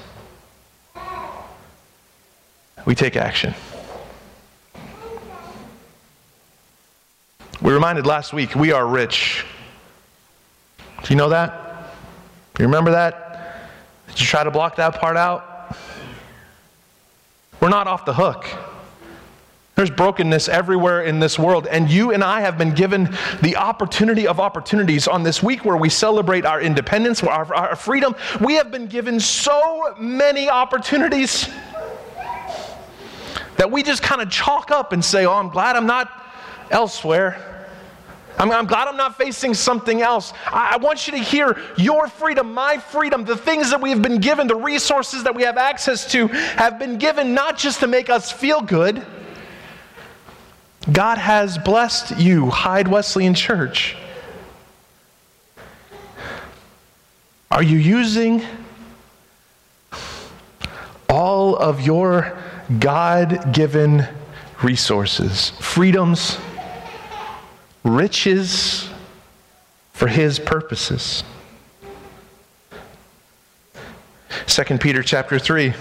we 2.84 2.94
take 2.94 3.16
action. 3.16 3.54
We 7.62 7.72
reminded 7.72 8.06
last 8.06 8.32
week 8.32 8.54
we 8.54 8.72
are 8.72 8.86
rich. 8.86 9.46
Do 11.02 11.12
you 11.12 11.16
know 11.16 11.30
that? 11.30 11.92
You 12.58 12.66
remember 12.66 12.90
that? 12.92 13.70
Did 14.08 14.20
you 14.20 14.26
try 14.26 14.44
to 14.44 14.50
block 14.50 14.76
that 14.76 15.00
part 15.00 15.16
out? 15.16 15.76
We're 17.60 17.68
not 17.68 17.86
off 17.86 18.04
the 18.04 18.14
hook. 18.14 18.46
There's 19.76 19.90
brokenness 19.90 20.48
everywhere 20.48 21.02
in 21.02 21.18
this 21.18 21.36
world. 21.36 21.66
And 21.66 21.90
you 21.90 22.12
and 22.12 22.22
I 22.22 22.40
have 22.40 22.56
been 22.56 22.74
given 22.74 23.16
the 23.42 23.56
opportunity 23.56 24.26
of 24.28 24.38
opportunities 24.38 25.08
on 25.08 25.24
this 25.24 25.42
week 25.42 25.64
where 25.64 25.76
we 25.76 25.88
celebrate 25.88 26.46
our 26.46 26.60
independence, 26.60 27.22
our, 27.24 27.52
our 27.52 27.74
freedom. 27.74 28.14
We 28.40 28.54
have 28.54 28.70
been 28.70 28.86
given 28.86 29.18
so 29.18 29.94
many 29.98 30.48
opportunities 30.48 31.48
that 33.56 33.70
we 33.70 33.82
just 33.82 34.02
kind 34.02 34.22
of 34.22 34.30
chalk 34.30 34.70
up 34.70 34.92
and 34.92 35.04
say, 35.04 35.26
Oh, 35.26 35.32
I'm 35.32 35.48
glad 35.48 35.74
I'm 35.74 35.86
not 35.86 36.22
elsewhere. 36.70 37.50
I'm, 38.38 38.50
I'm, 38.50 38.66
glad 38.66 38.88
I'm 38.88 38.96
not 38.96 39.16
facing 39.16 39.54
something 39.54 40.02
else. 40.02 40.32
I, 40.46 40.72
I 40.74 40.76
want 40.78 41.06
you 41.06 41.12
to 41.12 41.18
hear 41.18 41.56
your 41.76 42.08
freedom, 42.08 42.52
my 42.52 42.78
freedom, 42.78 43.24
the 43.24 43.36
things 43.36 43.70
that 43.70 43.80
we 43.80 43.90
have 43.90 44.02
been 44.02 44.18
given, 44.18 44.48
the 44.48 44.56
resources 44.56 45.22
that 45.24 45.34
we 45.34 45.44
have 45.44 45.56
access 45.56 46.10
to, 46.12 46.26
have 46.28 46.78
been 46.78 46.98
given 46.98 47.32
not 47.34 47.56
just 47.56 47.80
to 47.80 47.86
make 47.86 48.10
us 48.10 48.32
feel 48.32 48.60
good. 48.60 49.04
God 50.92 51.18
has 51.18 51.58
blessed 51.58 52.18
you, 52.18 52.50
Hyde 52.50 52.88
Wesleyan 52.88 53.34
Church. 53.34 53.96
Are 57.50 57.62
you 57.62 57.78
using 57.78 58.42
all 61.08 61.56
of 61.56 61.80
your 61.80 62.36
God 62.78 63.52
given 63.52 64.06
resources, 64.62 65.50
freedoms, 65.60 66.38
riches 67.84 68.88
for 69.92 70.08
his 70.08 70.38
purposes. 70.38 71.22
2 74.46 74.78
Peter 74.78 75.02
chapter 75.02 75.38
3. 75.38 75.74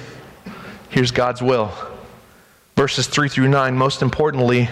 Here's 0.90 1.12
God's 1.12 1.42
will. 1.42 1.72
Verses 2.76 3.08
3 3.08 3.30
through 3.30 3.50
9. 3.50 3.78
Most 3.78 4.02
importantly, 4.02 4.70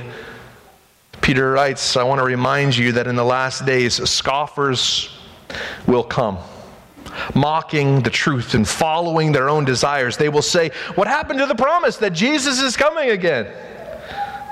Peter 1.21 1.51
writes, 1.51 1.95
I 1.95 2.03
want 2.03 2.19
to 2.19 2.25
remind 2.25 2.75
you 2.75 2.91
that 2.93 3.07
in 3.07 3.15
the 3.15 3.23
last 3.23 3.65
days, 3.65 4.09
scoffers 4.09 5.09
will 5.85 6.03
come, 6.03 6.39
mocking 7.35 8.01
the 8.01 8.09
truth 8.09 8.55
and 8.55 8.67
following 8.67 9.31
their 9.31 9.49
own 9.49 9.65
desires. 9.65 10.17
They 10.17 10.29
will 10.29 10.41
say, 10.41 10.71
What 10.95 11.07
happened 11.07 11.39
to 11.39 11.45
the 11.45 11.55
promise 11.55 11.97
that 11.97 12.13
Jesus 12.13 12.59
is 12.59 12.75
coming 12.75 13.11
again? 13.11 13.47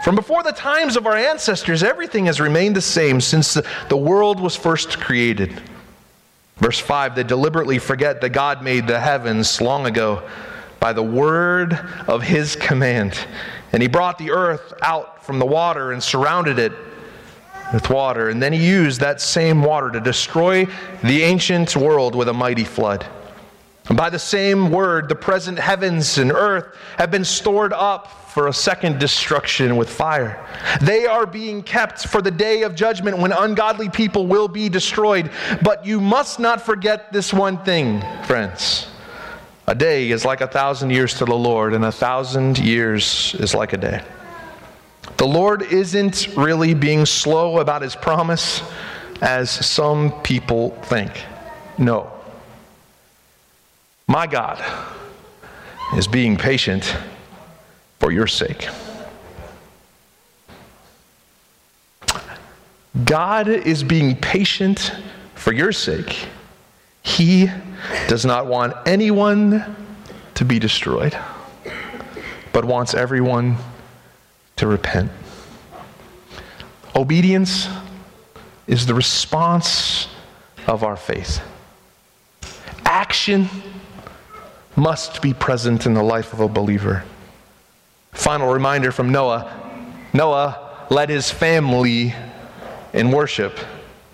From 0.04 0.16
before 0.16 0.44
the 0.44 0.52
times 0.52 0.96
of 0.96 1.08
our 1.08 1.16
ancestors, 1.16 1.84
everything 1.84 2.28
has 2.28 2.40
remained 2.40 2.76
the 2.76 2.82
same 2.82 3.20
since 3.20 3.58
the 3.90 3.98
world 3.98 4.40
was 4.40 4.56
first 4.56 5.00
created. 5.00 5.62
Verse 6.58 6.80
5 6.80 7.16
they 7.16 7.24
deliberately 7.24 7.80
forget 7.80 8.22
that 8.22 8.30
God 8.30 8.64
made 8.64 8.86
the 8.88 9.00
heavens 9.00 9.60
long 9.60 9.86
ago 9.86 10.24
by 10.80 10.94
the 10.94 11.04
word 11.04 11.74
of 12.08 12.24
his 12.24 12.56
command. 12.56 13.18
And 13.72 13.82
he 13.82 13.88
brought 13.88 14.18
the 14.18 14.32
earth 14.32 14.74
out 14.82 15.24
from 15.24 15.40
the 15.40 15.46
water 15.46 15.92
and 15.92 16.02
surrounded 16.02 16.60
it 16.60 16.72
with 17.74 17.90
water. 17.90 18.30
And 18.30 18.42
then 18.42 18.54
he 18.54 18.68
used 18.68 19.00
that 19.02 19.22
same 19.22 19.62
water 19.62 19.92
to 19.92 20.00
destroy 20.00 20.66
the 21.04 21.24
ancient 21.24 21.76
world 21.76 22.16
with 22.16 22.28
a 22.28 22.34
mighty 22.34 22.64
flood. 22.64 23.06
And 23.90 23.98
by 23.98 24.12
the 24.12 24.20
same 24.20 24.70
word, 24.70 25.10
the 25.10 25.16
present 25.16 25.58
heavens 25.58 26.20
and 26.20 26.32
earth 26.32 26.76
have 26.98 27.10
been 27.10 27.26
stored 27.26 27.74
up 27.74 28.30
for 28.30 28.48
a 28.48 28.54
second 28.54 29.00
destruction 29.00 29.78
with 29.78 29.90
fire. 29.90 30.46
They 30.82 31.08
are 31.08 31.26
being 31.26 31.64
kept 31.64 32.08
for 32.08 32.22
the 32.22 32.30
day 32.30 32.62
of 32.62 32.76
judgment 32.76 33.18
when 33.18 33.32
ungodly 33.32 33.90
people 33.90 34.28
will 34.28 34.48
be 34.48 34.70
destroyed. 34.70 35.32
But 35.64 35.88
you 35.88 36.00
must 36.00 36.40
not 36.40 36.62
forget 36.62 37.12
this 37.12 37.34
one 37.34 37.64
thing, 37.64 38.04
friends. 38.26 38.89
A 39.70 39.76
day 39.76 40.10
is 40.10 40.26
like 40.26 40.42
a 40.42 40.48
thousand 40.48 40.90
years 40.90 41.14
to 41.20 41.26
the 41.26 41.36
Lord, 41.36 41.76
and 41.76 41.86
a 41.86 41.92
thousand 41.92 42.58
years 42.58 43.36
is 43.38 43.54
like 43.54 43.72
a 43.72 43.78
day. 43.78 44.02
The 45.18 45.28
Lord 45.28 45.62
isn't 45.62 46.28
really 46.36 46.74
being 46.74 47.06
slow 47.06 47.60
about 47.60 47.84
his 47.84 47.96
promise 47.96 48.64
as 49.22 49.52
some 49.52 50.24
people 50.24 50.72
think. 50.86 51.12
No. 51.78 52.12
My 54.08 54.26
God 54.26 54.60
is 55.96 56.08
being 56.08 56.36
patient 56.36 56.96
for 58.00 58.12
your 58.12 58.26
sake. 58.26 58.68
God 63.06 63.48
is 63.48 63.84
being 63.84 64.16
patient 64.16 64.94
for 65.36 65.54
your 65.54 65.72
sake. 65.72 66.28
He 67.02 67.50
does 68.08 68.26
not 68.26 68.46
want 68.46 68.74
anyone 68.86 69.76
to 70.36 70.46
be 70.46 70.60
destroyed, 70.60 71.18
but 72.54 72.66
wants 72.66 72.94
everyone 72.94 73.58
to 74.58 74.68
repent. 74.68 75.12
Obedience 76.96 77.68
is 78.68 78.86
the 78.86 78.94
response 78.94 80.08
of 80.68 80.84
our 80.84 80.98
faith. 80.98 81.42
Action 82.86 83.50
must 84.76 85.22
be 85.22 85.34
present 85.34 85.86
in 85.86 85.94
the 85.94 86.04
life 86.04 86.34
of 86.34 86.40
a 86.40 86.48
believer. 86.48 87.04
Final 88.12 88.52
reminder 88.52 88.92
from 88.92 89.12
Noah 89.12 89.56
Noah 90.14 90.88
led 90.90 91.10
his 91.10 91.30
family 91.30 92.14
in 92.94 93.12
worship. 93.12 93.58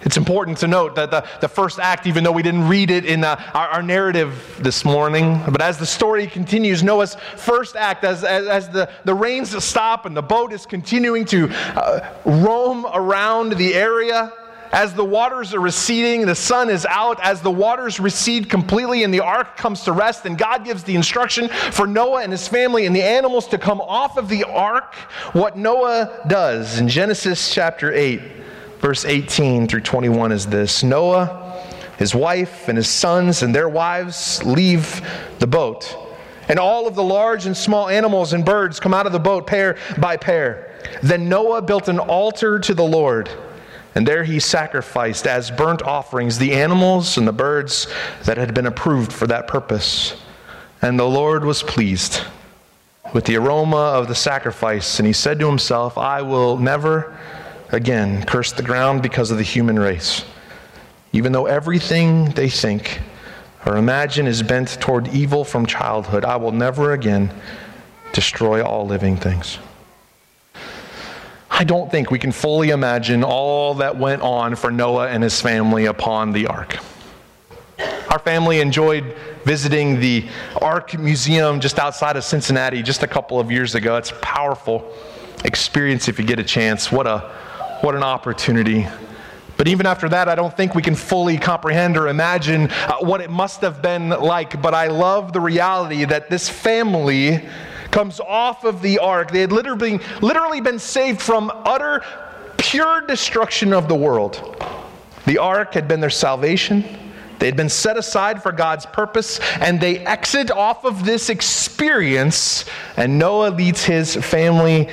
It's 0.06 0.18
important 0.18 0.60
to 0.60 0.68
note 0.68 0.96
that 0.96 1.10
the, 1.10 1.28
the 1.41 1.48
first 1.50 1.80
act, 1.80 2.06
even 2.06 2.24
though 2.24 2.32
we 2.32 2.44
didn't 2.44 2.68
read 2.68 2.91
it 2.91 3.06
in 3.06 3.24
uh, 3.24 3.41
our, 3.56 3.68
our, 3.70 3.84
narrative 3.84 4.60
this 4.60 4.86
morning, 4.86 5.41
but 5.50 5.62
as 5.62 5.80
the 5.80 5.86
story 5.86 6.28
continues, 6.28 6.84
Noah's 6.84 7.15
first 7.36 7.76
act, 7.76 8.04
as, 8.04 8.24
as, 8.24 8.48
as 8.48 8.70
the, 8.70 8.88
the 9.04 9.13
rains 9.15 9.63
stop 9.63 10.06
and 10.06 10.15
the 10.15 10.22
boat 10.22 10.54
is 10.54 10.68
continuing 10.68 11.26
to 11.26 11.50
uh, 11.50 12.13
roam 12.24 12.86
around 12.94 13.54
the 13.54 13.74
area, 13.74 14.32
as 14.72 14.94
the 14.94 15.06
waters 15.06 15.54
are 15.54 15.60
receding, 15.60 16.26
the 16.26 16.36
sun 16.36 16.70
is 16.70 16.86
out, 16.86 17.20
as 17.24 17.41
the 17.41 17.52
waters 17.52 18.00
recede 18.00 18.50
completely 18.50 19.04
and 19.04 19.13
the 19.13 19.22
ark 19.22 19.58
comes 19.58 19.84
to 19.86 19.91
rest, 19.91 20.26
and 20.26 20.38
God 20.38 20.65
gives 20.65 20.84
the 20.84 20.96
instruction 20.96 21.50
for 21.50 21.88
Noah 21.88 22.22
and 22.22 22.32
his 22.32 22.48
family 22.48 22.86
and 22.86 22.96
the 22.96 23.04
animals 23.04 23.48
to 23.48 23.58
come 23.58 23.82
off 23.82 24.18
of 24.18 24.30
the 24.30 24.44
ark, 24.44 24.94
what 25.34 25.58
Noah 25.58 26.26
does 26.28 26.80
in 26.80 26.88
Genesis 26.88 27.54
chapter 27.54 27.91
8, 27.91 28.22
verse 28.86 29.04
18 29.04 29.67
through 29.67 29.82
21 29.82 30.32
is 30.32 30.45
this 30.45 30.84
Noah, 30.84 31.60
his 31.98 32.13
wife, 32.13 32.67
and 32.67 32.78
his 32.78 32.88
sons 32.88 33.41
and 33.41 33.56
their 33.56 33.67
wives 33.67 34.43
leave 34.43 35.02
the 35.39 35.48
boat. 35.48 35.98
And 36.48 36.60
all 36.60 36.88
of 36.88 36.93
the 36.93 37.02
large 37.02 37.48
and 37.48 37.58
small 37.58 37.89
animals 37.89 38.34
and 38.34 38.45
birds 38.45 38.80
come 38.80 38.93
out 38.93 39.08
of 39.08 39.12
the 39.12 39.19
boat 39.19 39.48
pair 39.48 39.78
by 39.98 40.17
pair. 40.17 40.80
Then 41.02 41.28
Noah 41.28 41.63
built 41.63 41.88
an 41.88 41.98
altar 41.98 42.60
to 42.60 42.76
the 42.76 42.84
Lord 42.84 43.28
and 43.95 44.06
there 44.06 44.24
he 44.24 44.39
sacrificed 44.39 45.26
as 45.26 45.50
burnt 45.50 45.82
offerings 45.82 46.38
the 46.38 46.52
animals 46.54 47.17
and 47.17 47.28
the 47.28 47.34
birds 47.34 47.88
that 48.26 48.38
had 48.38 48.54
been 48.54 48.67
approved 48.67 49.12
for 49.12 49.26
that 49.26 49.48
purpose. 49.48 50.21
And 50.82 51.00
the 51.00 51.10
Lord 51.10 51.43
was 51.43 51.63
pleased 51.63 52.21
with 53.13 53.26
the 53.26 53.38
aroma 53.38 53.78
of 53.78 54.10
the 54.10 54.15
sacrifice. 54.15 55.00
And 55.00 55.08
he 55.08 55.13
said 55.13 55.39
to 55.39 55.48
himself, 55.48 55.98
I 55.98 56.21
will 56.21 56.58
never 56.58 57.17
again 57.71 58.23
curse 58.25 58.51
the 58.51 58.63
ground 58.63 59.01
because 59.01 59.32
of 59.32 59.38
the 59.38 59.43
human 59.43 59.78
race. 59.78 60.25
Even 61.12 61.32
though 61.32 61.45
everything 61.45 62.32
they 62.32 62.49
think 62.49 63.01
or 63.65 63.78
imagine 63.78 64.28
is 64.28 64.43
bent 64.43 64.80
toward 64.82 65.08
evil 65.10 65.43
from 65.43 65.65
childhood, 65.65 66.25
I 66.25 66.36
will 66.36 66.51
never 66.51 66.93
again 66.93 67.34
destroy 68.13 68.63
all 68.63 68.86
living 68.86 69.17
things. 69.17 69.58
I 71.49 71.63
don't 71.63 71.89
think 71.89 72.12
we 72.12 72.19
can 72.19 72.34
fully 72.34 72.71
imagine 72.71 73.23
all 73.23 73.75
that 73.75 73.97
went 73.97 74.21
on 74.21 74.56
for 74.56 74.71
Noah 74.71 75.08
and 75.08 75.23
his 75.23 75.39
family 75.39 75.86
upon 75.86 76.34
the 76.34 76.47
ark. 76.47 76.78
Our 78.12 78.19
family 78.19 78.60
enjoyed 78.60 79.15
visiting 79.45 79.99
the 79.99 80.28
Ark 80.62 80.97
Museum 80.97 81.60
just 81.60 81.80
outside 81.80 82.17
of 82.17 82.23
Cincinnati 82.23 82.82
just 82.82 83.04
a 83.04 83.08
couple 83.08 83.39
of 83.39 83.51
years 83.51 83.73
ago. 83.73 83.95
It's 83.95 84.12
a 84.12 84.15
powerful 84.15 84.93
experience 85.45 86.08
if 86.08 86.19
you 86.19 86.25
get 86.25 86.39
a 86.39 86.43
chance. 86.43 86.91
What 86.91 87.08
a 87.08 87.32
what 87.86 87.93
an 87.93 88.02
opportunity. 88.02 88.88
But 89.58 89.67
even 89.67 89.86
after 89.86 90.10
that, 90.10 90.28
I 90.28 90.34
don't 90.34 90.58
think 90.58 90.74
we 90.74 90.82
can 90.82 90.95
fully 90.95 91.38
comprehend 91.38 91.98
or 91.98 92.08
imagine 92.08 92.72
uh, 92.72 92.97
what 92.97 93.22
it 93.22 93.30
must 93.30 93.62
have 93.62 93.80
been 93.80 94.09
like. 94.09 94.59
But 94.59 94.74
I 94.74 94.88
love 94.88 95.34
the 95.34 95.39
reality 95.39 96.03
that 96.03 96.28
this 96.28 96.49
family 96.49 97.47
comes 97.91 98.20
off 98.20 98.64
of 98.64 98.82
the 98.82 98.97
ark. 98.97 99.30
They 99.30 99.41
had 99.41 99.51
literally, 99.51 99.99
literally 100.20 100.62
been 100.62 100.80
saved 100.80 101.22
from 101.22 101.51
utter, 101.53 102.01
pure 102.57 103.01
destruction 103.01 103.72
of 103.72 103.88
the 103.88 103.95
world. 103.95 104.57
The 105.28 105.38
ark 105.38 105.76
had 105.76 105.88
been 105.88 105.99
their 105.99 106.09
salvation. 106.09 106.84
They 107.38 107.45
had 107.45 107.55
been 107.55 107.70
set 107.70 107.97
aside 107.97 108.41
for 108.41 108.51
God's 108.51 108.88
purpose, 108.88 109.39
and 109.62 109.80
they 109.80 109.99
exit 109.99 110.49
off 110.49 110.86
of 110.86 111.05
this 111.05 111.30
experience, 111.30 112.66
and 112.97 113.20
Noah 113.20 113.49
leads 113.49 113.84
his 113.84 114.16
family 114.16 114.89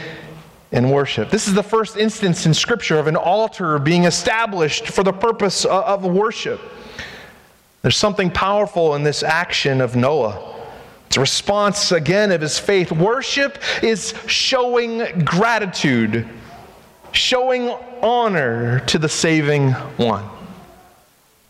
in 0.72 0.88
worship. 0.88 1.30
This 1.30 1.46
is 1.46 1.54
the 1.54 1.62
first 1.62 1.96
instance 1.96 2.46
in 2.46 2.54
Scripture 2.54 2.98
of 2.98 3.06
an 3.06 3.16
altar 3.16 3.78
being 3.78 4.04
established 4.04 4.88
for 4.88 5.02
the 5.02 5.12
purpose 5.12 5.64
of 5.66 6.04
worship. 6.04 6.60
There's 7.82 7.96
something 7.96 8.30
powerful 8.30 8.94
in 8.94 9.02
this 9.02 9.22
action 9.22 9.80
of 9.80 9.96
Noah. 9.96 10.48
It's 11.06 11.18
a 11.18 11.20
response 11.20 11.92
again 11.92 12.32
of 12.32 12.40
his 12.40 12.58
faith. 12.58 12.90
Worship 12.90 13.58
is 13.82 14.14
showing 14.26 15.24
gratitude, 15.24 16.26
showing 17.12 17.68
honor 18.00 18.80
to 18.86 18.98
the 18.98 19.08
saving 19.08 19.72
one. 19.72 20.24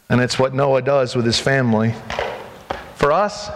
And 0.09 0.20
it's 0.20 0.37
what 0.37 0.53
Noah 0.53 0.83
does 0.83 1.14
with 1.14 1.25
his 1.25 1.39
family. 1.39 1.95
For 2.97 3.12
us, 3.12 3.51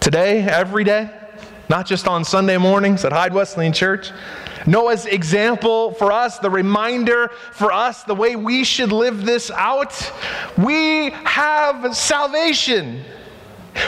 today, 0.00 0.42
every 0.42 0.84
day, 0.84 1.08
not 1.68 1.86
just 1.86 2.06
on 2.06 2.24
Sunday 2.24 2.58
mornings 2.58 3.04
at 3.04 3.12
Hyde 3.12 3.32
Wesleyan 3.32 3.72
Church, 3.72 4.10
Noah's 4.66 5.06
example 5.06 5.92
for 5.92 6.10
us, 6.10 6.38
the 6.38 6.50
reminder 6.50 7.28
for 7.52 7.72
us, 7.72 8.02
the 8.04 8.14
way 8.14 8.36
we 8.36 8.64
should 8.64 8.92
live 8.92 9.24
this 9.24 9.50
out. 9.50 10.12
We 10.56 11.10
have 11.10 11.94
salvation. 11.94 13.04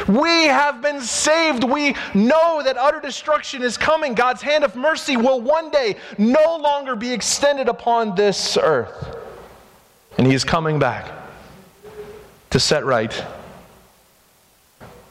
We 0.08 0.44
have 0.46 0.82
been 0.82 1.00
saved. 1.00 1.64
We 1.64 1.94
know 2.12 2.60
that 2.62 2.76
utter 2.76 3.00
destruction 3.00 3.62
is 3.62 3.78
coming. 3.78 4.14
God's 4.14 4.42
hand 4.42 4.64
of 4.64 4.76
mercy 4.76 5.16
will 5.16 5.40
one 5.40 5.70
day 5.70 5.96
no 6.18 6.56
longer 6.56 6.96
be 6.96 7.12
extended 7.12 7.68
upon 7.68 8.14
this 8.16 8.56
earth. 8.56 9.16
And 10.18 10.26
He 10.26 10.34
is 10.34 10.44
coming 10.44 10.78
back 10.78 11.10
to 12.50 12.60
set 12.60 12.84
right, 12.84 13.24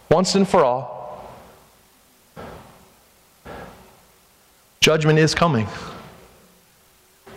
once 0.09 0.36
and 0.36 0.47
for 0.47 0.63
all, 0.63 0.95
judgment 4.86 5.18
is 5.18 5.34
coming. 5.34 5.68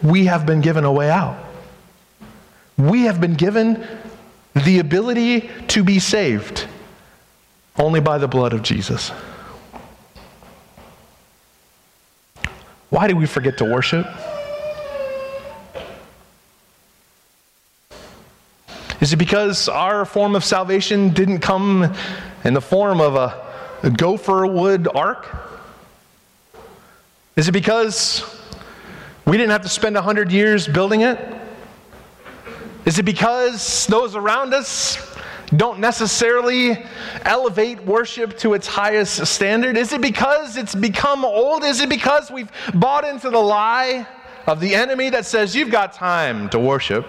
We 0.03 0.27
have 0.27 0.45
been 0.45 0.61
given 0.61 0.85
a 0.85 0.93
way 0.93 1.09
out. 1.09 1.43
We 2.77 3.05
have 3.05 3.23
been 3.23 3.37
given 3.37 3.87
the 4.55 4.81
ability 4.81 5.49
to 5.69 5.83
be 5.83 5.99
saved 5.99 6.67
only 7.79 8.01
by 8.01 8.19
the 8.19 8.29
blood 8.29 8.53
of 8.53 8.63
Jesus. 8.63 9.13
Why 12.91 13.09
do 13.09 13.17
we 13.17 13.25
forget 13.25 13.57
to 13.59 13.65
worship? 13.65 14.07
Is 19.01 19.15
it 19.15 19.17
because 19.17 19.71
our 19.71 20.05
form 20.05 20.37
of 20.37 20.45
salvation 20.45 21.15
didn't 21.15 21.39
come 21.39 21.95
in 22.45 22.53
the 22.53 22.61
form 22.61 23.01
of 23.01 23.15
a, 23.17 23.43
a 23.85 23.91
gopher 23.91 24.47
wood 24.47 24.87
ark? 24.95 25.48
Is 27.39 27.47
it 27.47 27.53
because 27.53 28.25
we 29.25 29.37
didn't 29.37 29.53
have 29.53 29.63
to 29.63 29.69
spend 29.69 29.95
100 29.95 30.33
years 30.33 30.67
building 30.67 31.03
it? 31.03 31.21
Is 32.85 32.99
it 32.99 33.05
because 33.05 33.87
those 33.87 34.17
around 34.17 34.53
us 34.55 34.99
don't 35.55 35.79
necessarily 35.79 36.85
elevate 37.23 37.81
worship 37.85 38.37
to 38.39 38.55
its 38.55 38.67
highest 38.67 39.25
standard? 39.25 39.77
Is 39.77 39.93
it 39.93 40.01
because 40.01 40.57
it's 40.57 40.75
become 40.75 41.25
old? 41.25 41.63
Is 41.63 41.81
it 41.81 41.89
because 41.89 42.29
we've 42.29 42.51
bought 42.75 43.05
into 43.05 43.31
the 43.31 43.39
lie 43.39 44.05
of 44.49 44.59
the 44.59 44.75
enemy 44.75 45.09
that 45.11 45.25
says 45.25 45.55
you've 45.55 45.71
got 45.71 45.93
time 45.93 46.49
to 46.49 46.59
worship? 46.59 47.07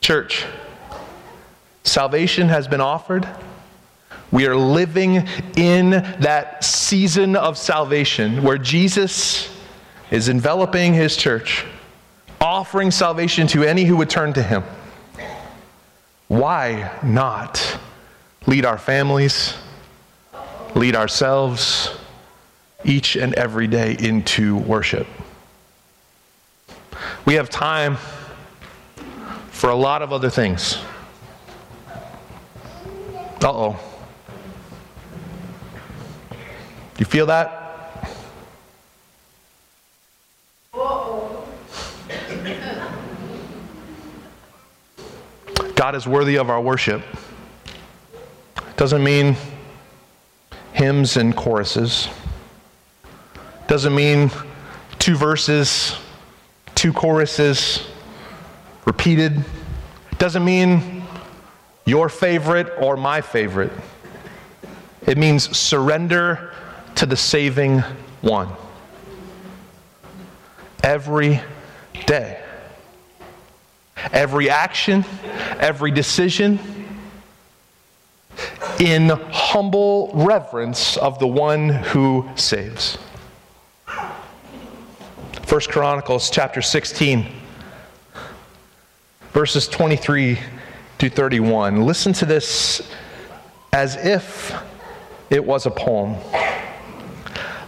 Church, 0.00 0.44
salvation 1.84 2.48
has 2.48 2.66
been 2.66 2.80
offered. 2.80 3.28
We 4.34 4.46
are 4.48 4.56
living 4.56 5.28
in 5.56 5.90
that 5.90 6.64
season 6.64 7.36
of 7.36 7.56
salvation 7.56 8.42
where 8.42 8.58
Jesus 8.58 9.48
is 10.10 10.28
enveloping 10.28 10.92
his 10.92 11.16
church, 11.16 11.64
offering 12.40 12.90
salvation 12.90 13.46
to 13.46 13.62
any 13.62 13.84
who 13.84 13.96
would 13.96 14.10
turn 14.10 14.32
to 14.32 14.42
him 14.42 14.64
why 16.26 16.90
not 17.04 17.78
lead 18.46 18.64
our 18.64 18.76
families, 18.76 19.54
lead 20.74 20.96
ourselves 20.96 21.96
each 22.84 23.14
and 23.14 23.34
every 23.34 23.68
day 23.68 23.96
into 24.00 24.56
worship? 24.56 25.06
We 27.24 27.34
have 27.34 27.50
time 27.50 27.98
for 29.52 29.70
a 29.70 29.76
lot 29.76 30.02
of 30.02 30.12
other 30.12 30.28
things. 30.28 30.78
Uh 33.40 33.52
oh. 33.52 33.93
Do 36.94 37.00
you 37.00 37.06
feel 37.06 37.26
that? 37.26 37.62
God 45.74 45.96
is 45.96 46.06
worthy 46.06 46.36
of 46.36 46.50
our 46.50 46.60
worship. 46.60 47.02
Doesn't 48.76 49.02
mean 49.02 49.36
hymns 50.72 51.16
and 51.16 51.36
choruses. 51.36 52.08
Doesn't 53.66 53.94
mean 53.94 54.30
two 55.00 55.16
verses, 55.16 55.96
two 56.76 56.92
choruses 56.92 57.86
repeated. 58.84 59.44
Doesn't 60.18 60.44
mean 60.44 61.02
your 61.86 62.08
favorite 62.08 62.72
or 62.78 62.96
my 62.96 63.20
favorite. 63.20 63.72
It 65.06 65.18
means 65.18 65.56
surrender 65.56 66.52
to 66.96 67.06
the 67.06 67.16
saving 67.16 67.80
one. 68.20 68.48
Every 70.82 71.40
day 72.06 72.44
every 74.12 74.50
action, 74.50 75.04
every 75.58 75.90
decision 75.90 76.58
in 78.80 79.08
humble 79.08 80.10
reverence 80.14 80.96
of 80.96 81.18
the 81.18 81.26
one 81.26 81.68
who 81.68 82.28
saves. 82.34 82.98
First 85.42 85.70
Chronicles 85.70 86.30
chapter 86.30 86.62
16 86.62 87.26
verses 89.32 89.68
23 89.68 90.38
to 90.98 91.10
31. 91.10 91.84
Listen 91.84 92.12
to 92.14 92.26
this 92.26 92.88
as 93.72 93.96
if 93.96 94.54
it 95.30 95.44
was 95.44 95.66
a 95.66 95.70
poem. 95.70 96.16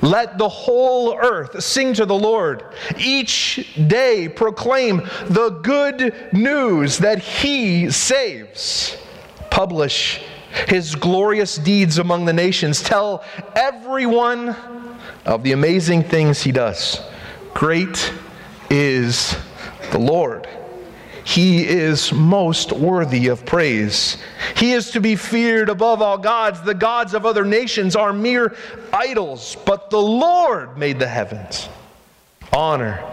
Let 0.06 0.38
the 0.38 0.48
whole 0.48 1.18
earth 1.18 1.62
sing 1.64 1.92
to 1.94 2.06
the 2.06 2.14
Lord. 2.14 2.62
Each 2.96 3.68
day 3.88 4.28
proclaim 4.28 4.98
the 5.26 5.50
good 5.62 6.14
news 6.32 6.98
that 6.98 7.18
He 7.18 7.90
saves. 7.90 8.96
Publish 9.50 10.22
His 10.68 10.94
glorious 10.94 11.56
deeds 11.56 11.98
among 11.98 12.24
the 12.24 12.32
nations. 12.32 12.80
Tell 12.82 13.24
everyone 13.56 14.54
of 15.24 15.42
the 15.42 15.50
amazing 15.50 16.04
things 16.04 16.40
He 16.40 16.52
does. 16.52 17.00
Great 17.52 18.12
is 18.70 19.36
the 19.90 19.98
Lord. 19.98 20.46
He 21.26 21.66
is 21.66 22.12
most 22.12 22.70
worthy 22.70 23.26
of 23.26 23.44
praise. 23.44 24.16
He 24.54 24.74
is 24.74 24.92
to 24.92 25.00
be 25.00 25.16
feared 25.16 25.68
above 25.68 26.00
all 26.00 26.18
gods. 26.18 26.62
The 26.62 26.72
gods 26.72 27.14
of 27.14 27.26
other 27.26 27.44
nations 27.44 27.96
are 27.96 28.12
mere 28.12 28.54
idols, 28.92 29.56
but 29.66 29.90
the 29.90 30.00
Lord 30.00 30.78
made 30.78 31.00
the 31.00 31.08
heavens. 31.08 31.68
Honor, 32.52 33.04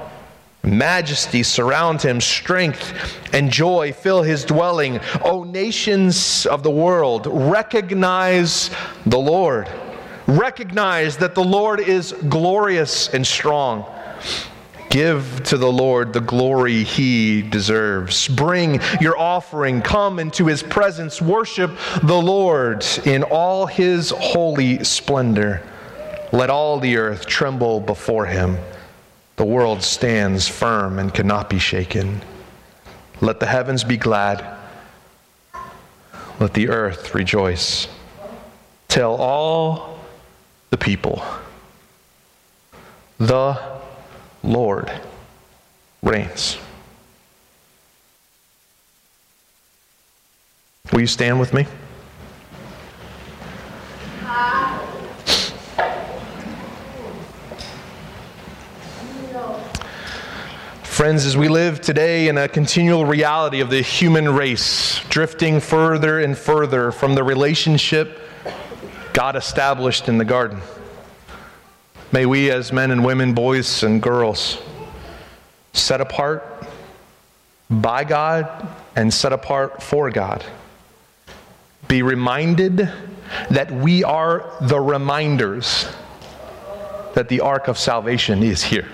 majesty 0.62 1.42
surround 1.42 2.04
him, 2.04 2.22
strength 2.22 2.94
and 3.34 3.50
joy 3.50 3.92
fill 3.92 4.22
his 4.22 4.46
dwelling. 4.46 5.00
O 5.24 5.44
nations 5.44 6.46
of 6.46 6.62
the 6.62 6.70
world, 6.70 7.26
recognize 7.26 8.70
the 9.08 9.18
Lord. 9.18 9.68
Recognize 10.28 11.18
that 11.18 11.34
the 11.34 11.44
Lord 11.44 11.80
is 11.80 12.14
glorious 12.30 13.10
and 13.10 13.26
strong. 13.26 13.86
Give 14.94 15.42
to 15.46 15.58
the 15.58 15.72
Lord 15.72 16.14
the 16.14 16.22
glory 16.22 16.84
he 16.84 17.42
deserves. 17.42 18.28
Bring 18.28 18.80
your 19.02 19.18
offering. 19.18 19.82
Come 19.82 20.20
into 20.20 20.46
his 20.46 20.62
presence. 20.62 21.20
Worship 21.20 21.72
the 22.04 22.22
Lord 22.22 22.86
in 23.04 23.24
all 23.24 23.66
his 23.66 24.12
holy 24.12 24.84
splendor. 24.84 25.64
Let 26.32 26.52
all 26.52 26.80
the 26.80 26.98
earth 26.98 27.26
tremble 27.26 27.80
before 27.80 28.28
him. 28.28 28.60
The 29.38 29.46
world 29.46 29.82
stands 29.82 30.48
firm 30.48 31.00
and 31.00 31.12
cannot 31.12 31.50
be 31.50 31.58
shaken. 31.58 32.22
Let 33.20 33.40
the 33.40 33.48
heavens 33.48 33.84
be 33.84 33.98
glad. 33.98 34.46
Let 36.40 36.54
the 36.54 36.70
earth 36.70 37.16
rejoice. 37.16 37.88
Tell 38.90 39.16
all 39.16 39.98
the 40.70 40.78
people 40.78 41.24
the 43.18 43.74
Lord 44.44 44.92
reigns. 46.02 46.58
Will 50.92 51.02
you 51.02 51.08
stand 51.08 51.40
with 51.40 51.54
me? 51.54 51.66
Friends, 60.84 61.26
as 61.26 61.36
we 61.36 61.48
live 61.48 61.82
today 61.82 62.28
in 62.28 62.38
a 62.38 62.48
continual 62.48 63.06
reality 63.06 63.62
of 63.62 63.72
the 63.72 63.82
human 63.82 64.30
race, 64.30 65.02
drifting 65.10 65.60
further 65.60 66.20
and 66.20 66.38
further 66.38 66.92
from 66.92 67.16
the 67.16 67.24
relationship 67.24 68.20
God 69.14 69.36
established 69.36 70.10
in 70.10 70.18
the 70.18 70.26
garden. 70.26 70.60
May 72.14 72.28
we, 72.28 72.52
as 72.52 72.72
men 72.72 72.92
and 72.92 73.04
women, 73.04 73.34
boys 73.34 73.82
and 73.82 74.00
girls, 74.00 74.60
set 75.74 76.00
apart 76.00 76.64
by 77.72 78.04
God 78.04 78.68
and 78.96 79.12
set 79.12 79.34
apart 79.34 79.82
for 79.82 80.12
God, 80.12 80.46
be 81.88 82.04
reminded 82.04 82.88
that 83.50 83.72
we 83.72 84.04
are 84.04 84.48
the 84.62 84.80
reminders 84.80 85.88
that 87.16 87.30
the 87.30 87.40
ark 87.40 87.68
of 87.68 87.80
salvation 87.80 88.44
is 88.44 88.62
here, 88.62 88.88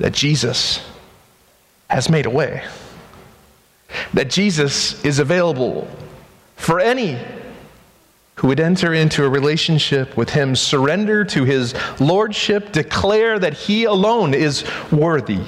that 0.00 0.12
Jesus 0.12 0.84
has 1.88 2.10
made 2.10 2.26
a 2.26 2.30
way, 2.30 2.64
that 4.12 4.28
Jesus 4.28 5.04
is 5.04 5.20
available 5.20 5.86
for 6.56 6.80
any 6.80 7.16
who 8.36 8.48
would 8.48 8.60
enter 8.60 8.92
into 8.92 9.24
a 9.24 9.28
relationship 9.28 10.16
with 10.16 10.30
him, 10.30 10.54
surrender 10.54 11.24
to 11.24 11.44
his 11.44 11.74
lordship, 11.98 12.70
declare 12.70 13.38
that 13.38 13.54
he 13.54 13.84
alone 13.84 14.34
is 14.34 14.64
worthy. 14.92 15.40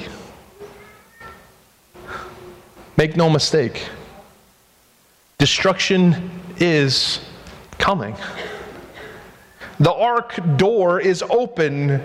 Make 2.97 3.17
no 3.17 3.31
mistake, 3.31 3.89
destruction 5.37 6.31
is 6.57 7.21
coming. 7.79 8.17
The 9.79 9.93
ark 9.93 10.37
door 10.57 11.01
is 11.01 11.23
open 11.23 12.03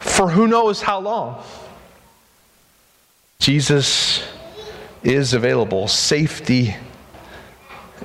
for 0.00 0.28
who 0.30 0.48
knows 0.48 0.82
how 0.82 0.98
long. 1.00 1.44
Jesus 3.38 4.26
is 5.02 5.34
available, 5.34 5.86
safety 5.86 6.74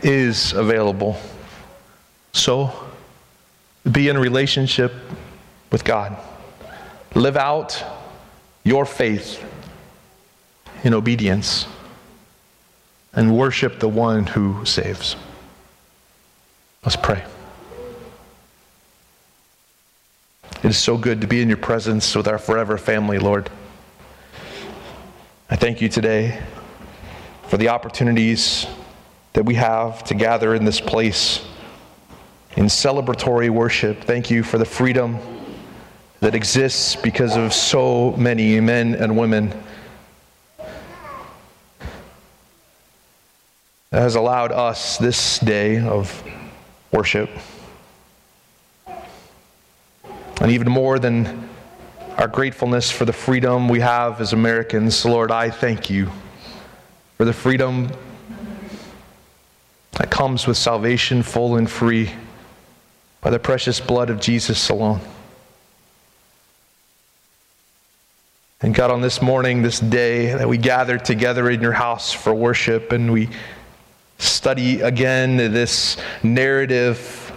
is 0.04 0.54
available. 0.54 1.18
So, 2.32 2.72
be 3.90 4.10
in 4.10 4.18
relationship 4.18 4.94
with 5.72 5.84
God. 5.84 6.18
Live 7.16 7.38
out 7.38 7.84
your 8.64 8.86
faith 8.86 9.44
in 10.84 10.94
obedience 10.94 11.66
and 13.14 13.36
worship 13.36 13.80
the 13.80 13.90
one 13.90 14.28
who 14.28 14.64
saves. 14.66 15.16
Let's 16.84 16.96
pray. 16.96 17.24
It 20.64 20.70
is 20.70 20.78
so 20.78 20.98
good 20.98 21.22
to 21.22 21.28
be 21.28 21.42
in 21.42 21.48
your 21.48 21.58
presence 21.58 22.16
with 22.16 22.28
our 22.28 22.38
forever 22.38 22.78
family, 22.78 23.18
Lord. 23.18 23.50
I 25.50 25.56
thank 25.56 25.82
you 25.82 25.90
today 25.90 26.42
for 27.48 27.58
the 27.58 27.70
opportunities 27.70 28.68
that 29.34 29.46
we 29.46 29.56
have 29.56 30.04
to 30.06 30.14
gather 30.14 30.54
in 30.54 30.66
this 30.66 30.80
place 30.80 31.44
in 32.56 32.66
celebratory 32.66 33.50
worship. 33.50 34.04
Thank 34.04 34.30
you 34.32 34.44
for 34.44 34.58
the 34.58 34.66
freedom 34.66 35.18
that 36.20 36.36
exists 36.36 36.96
because 36.96 37.38
of 37.38 37.54
so 37.54 38.12
many 38.18 38.60
men 38.60 38.96
and 38.96 39.18
women 39.18 39.54
that 43.92 44.02
has 44.02 44.16
allowed 44.16 44.52
us 44.52 44.98
this 44.98 45.40
day 45.40 45.80
of 45.80 46.24
worship. 46.92 47.30
And 50.42 50.52
even 50.52 50.70
more 50.70 51.00
than 51.00 51.50
our 52.18 52.28
gratefulness 52.28 52.92
for 52.92 53.06
the 53.06 53.14
freedom 53.14 53.70
we 53.70 53.80
have 53.80 54.20
as 54.20 54.34
Americans, 54.34 55.06
Lord, 55.06 55.32
I 55.32 55.50
thank 55.50 55.90
you 55.90 56.10
for 57.18 57.26
the 57.26 57.34
freedom 57.34 57.90
that 59.94 60.10
comes 60.10 60.48
with 60.48 60.58
salvation 60.58 61.24
full 61.24 61.56
and 61.56 61.70
free 61.70 62.12
by 63.22 63.30
the 63.30 63.40
precious 63.40 63.80
blood 63.80 64.10
of 64.10 64.20
Jesus 64.20 64.70
alone. 64.70 65.02
And 68.62 68.76
God, 68.76 68.92
on 68.92 69.02
this 69.02 69.22
morning, 69.22 69.62
this 69.62 69.80
day 69.80 70.34
that 70.34 70.48
we 70.48 70.58
gather 70.58 70.98
together 70.98 71.50
in 71.50 71.62
your 71.62 71.72
house 71.72 72.12
for 72.12 72.34
worship 72.34 72.92
and 72.92 73.12
we 73.12 73.30
study 74.18 74.82
again 74.82 75.38
this 75.38 75.96
narrative 76.24 77.32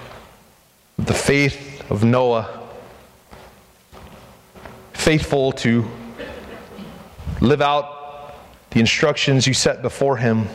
of 0.98 1.06
the 1.06 1.14
faith 1.14 1.88
of 1.90 2.02
Noah, 2.02 2.60
faithful 4.92 5.52
to 5.52 5.88
live 7.40 7.62
out 7.62 8.34
the 8.70 8.80
instructions 8.80 9.46
you 9.46 9.54
set 9.54 9.80
before 9.82 10.16
him, 10.16 10.48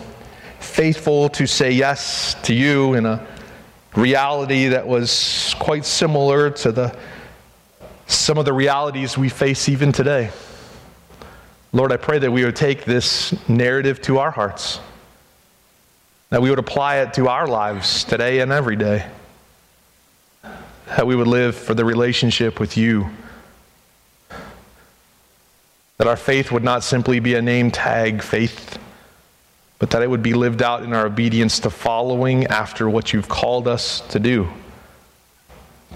faithful 0.59 1.29
to 1.29 1.47
say 1.47 1.71
yes 1.71 2.35
to 2.43 2.53
you 2.53 2.93
in 2.93 3.05
a 3.05 3.25
reality 3.97 4.67
that 4.67 4.87
was 4.87 5.55
quite 5.59 5.83
similar 5.83 6.51
to 6.51 6.71
the 6.71 6.97
some 8.05 8.37
of 8.37 8.45
the 8.45 8.53
realities 8.53 9.17
we 9.17 9.27
face 9.27 9.67
even 9.67 9.91
today. 9.91 10.29
Lord, 11.73 11.91
I 11.91 11.97
pray 11.97 12.19
that 12.19 12.31
we 12.31 12.45
would 12.45 12.55
take 12.55 12.85
this 12.85 13.35
narrative 13.49 14.01
to 14.03 14.19
our 14.19 14.31
hearts, 14.31 14.79
that 16.29 16.41
we 16.41 16.49
would 16.49 16.59
apply 16.59 16.97
it 16.97 17.13
to 17.15 17.27
our 17.27 17.47
lives 17.47 18.05
today 18.05 18.39
and 18.39 18.51
every 18.51 18.77
day, 18.77 19.05
that 20.85 21.05
we 21.05 21.17
would 21.17 21.27
live 21.27 21.53
for 21.53 21.73
the 21.73 21.83
relationship 21.83 22.61
with 22.61 22.77
you, 22.77 23.09
that 25.97 26.07
our 26.07 26.15
faith 26.15 26.49
would 26.49 26.63
not 26.63 26.83
simply 26.83 27.19
be 27.19 27.35
a 27.35 27.41
name 27.41 27.71
tag 27.71 28.21
faith 28.23 28.79
but 29.79 29.91
that 29.91 30.01
it 30.01 30.09
would 30.09 30.23
be 30.23 30.33
lived 30.33 30.61
out 30.61 30.83
in 30.83 30.93
our 30.93 31.05
obedience 31.05 31.59
to 31.61 31.69
following 31.69 32.47
after 32.47 32.89
what 32.89 33.13
you've 33.13 33.29
called 33.29 33.67
us 33.67 34.01
to 34.09 34.19
do. 34.19 34.47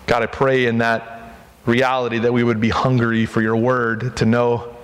God, 0.05 0.23
I 0.23 0.27
pray 0.27 0.65
in 0.65 0.79
that 0.79 1.35
reality 1.65 2.19
that 2.19 2.33
we 2.33 2.43
would 2.43 2.59
be 2.59 2.69
hungry 2.69 3.25
for 3.25 3.41
your 3.41 3.55
word 3.55 4.17
to 4.17 4.25
know 4.25 4.75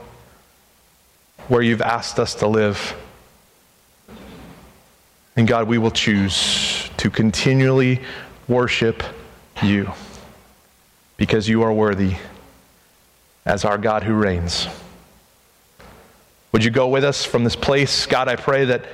where 1.47 1.61
you've 1.61 1.81
asked 1.81 2.19
us 2.19 2.35
to 2.35 2.47
live. 2.47 2.95
And 5.35 5.47
God, 5.47 5.67
we 5.67 5.77
will 5.77 5.91
choose 5.91 6.89
to 6.97 7.09
continually 7.09 8.01
worship 8.47 9.03
you 9.61 9.91
because 11.15 11.47
you 11.47 11.63
are 11.63 11.73
worthy 11.73 12.15
as 13.45 13.65
our 13.65 13.77
God 13.77 14.03
who 14.03 14.13
reigns. 14.13 14.67
Would 16.51 16.63
you 16.63 16.71
go 16.71 16.87
with 16.87 17.03
us 17.03 17.25
from 17.25 17.43
this 17.43 17.55
place? 17.55 18.05
God, 18.05 18.27
I 18.27 18.35
pray 18.35 18.65
that 18.65 18.85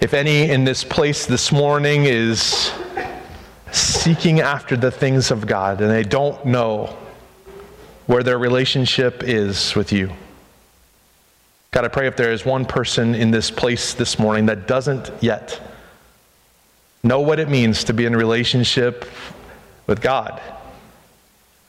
if 0.00 0.12
any 0.12 0.50
in 0.50 0.64
this 0.64 0.84
place 0.84 1.26
this 1.26 1.50
morning 1.50 2.04
is 2.04 2.70
seeking 3.72 4.40
after 4.40 4.76
the 4.76 4.90
things 4.90 5.30
of 5.30 5.46
God 5.46 5.80
and 5.80 5.90
they 5.90 6.02
don't 6.02 6.44
know 6.44 6.96
where 8.06 8.22
their 8.22 8.38
relationship 8.38 9.22
is 9.22 9.74
with 9.74 9.92
you, 9.92 10.12
God, 11.70 11.84
I 11.84 11.88
pray 11.88 12.06
if 12.06 12.16
there 12.16 12.32
is 12.32 12.44
one 12.44 12.66
person 12.66 13.14
in 13.14 13.30
this 13.30 13.50
place 13.50 13.94
this 13.94 14.18
morning 14.18 14.46
that 14.46 14.68
doesn't 14.68 15.10
yet 15.20 15.60
know 17.02 17.20
what 17.20 17.40
it 17.40 17.48
means 17.48 17.82
to 17.84 17.94
be 17.94 18.04
in 18.04 18.14
relationship 18.14 19.10
with 19.86 20.00
God, 20.00 20.40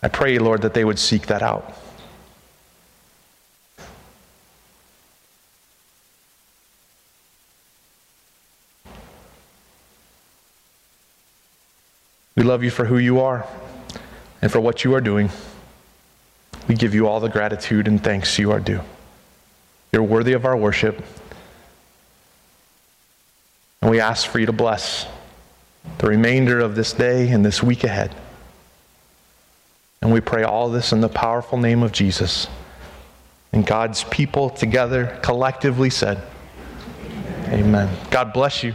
I 0.03 0.09
pray, 0.09 0.37
Lord, 0.37 0.61
that 0.61 0.73
they 0.73 0.85
would 0.85 0.99
seek 0.99 1.27
that 1.27 1.41
out. 1.41 1.73
We 12.35 12.43
love 12.43 12.63
you 12.63 12.69
for 12.69 12.85
who 12.85 12.97
you 12.97 13.21
are 13.21 13.47
and 14.41 14.51
for 14.51 14.59
what 14.59 14.83
you 14.83 14.93
are 14.93 15.01
doing. 15.01 15.29
We 16.67 16.75
give 16.75 16.93
you 16.93 17.07
all 17.07 17.19
the 17.19 17.29
gratitude 17.29 17.87
and 17.87 18.03
thanks 18.03 18.37
you 18.37 18.51
are 18.51 18.59
due. 18.59 18.81
You're 19.91 20.03
worthy 20.03 20.33
of 20.33 20.45
our 20.45 20.57
worship. 20.57 21.01
And 23.81 23.89
we 23.89 23.99
ask 23.99 24.27
for 24.27 24.39
you 24.39 24.47
to 24.47 24.51
bless 24.51 25.07
the 25.99 26.07
remainder 26.07 26.59
of 26.59 26.75
this 26.75 26.91
day 26.91 27.29
and 27.29 27.45
this 27.45 27.63
week 27.63 27.83
ahead. 27.83 28.13
And 30.01 30.11
we 30.11 30.21
pray 30.21 30.43
all 30.43 30.69
this 30.69 30.91
in 30.91 31.01
the 31.01 31.09
powerful 31.09 31.57
name 31.57 31.83
of 31.83 31.91
Jesus. 31.91 32.47
And 33.53 33.65
God's 33.65 34.03
people 34.05 34.49
together 34.49 35.17
collectively 35.21 35.89
said, 35.89 36.21
Amen. 37.47 37.95
God 38.09 38.33
bless 38.33 38.63
you. 38.63 38.73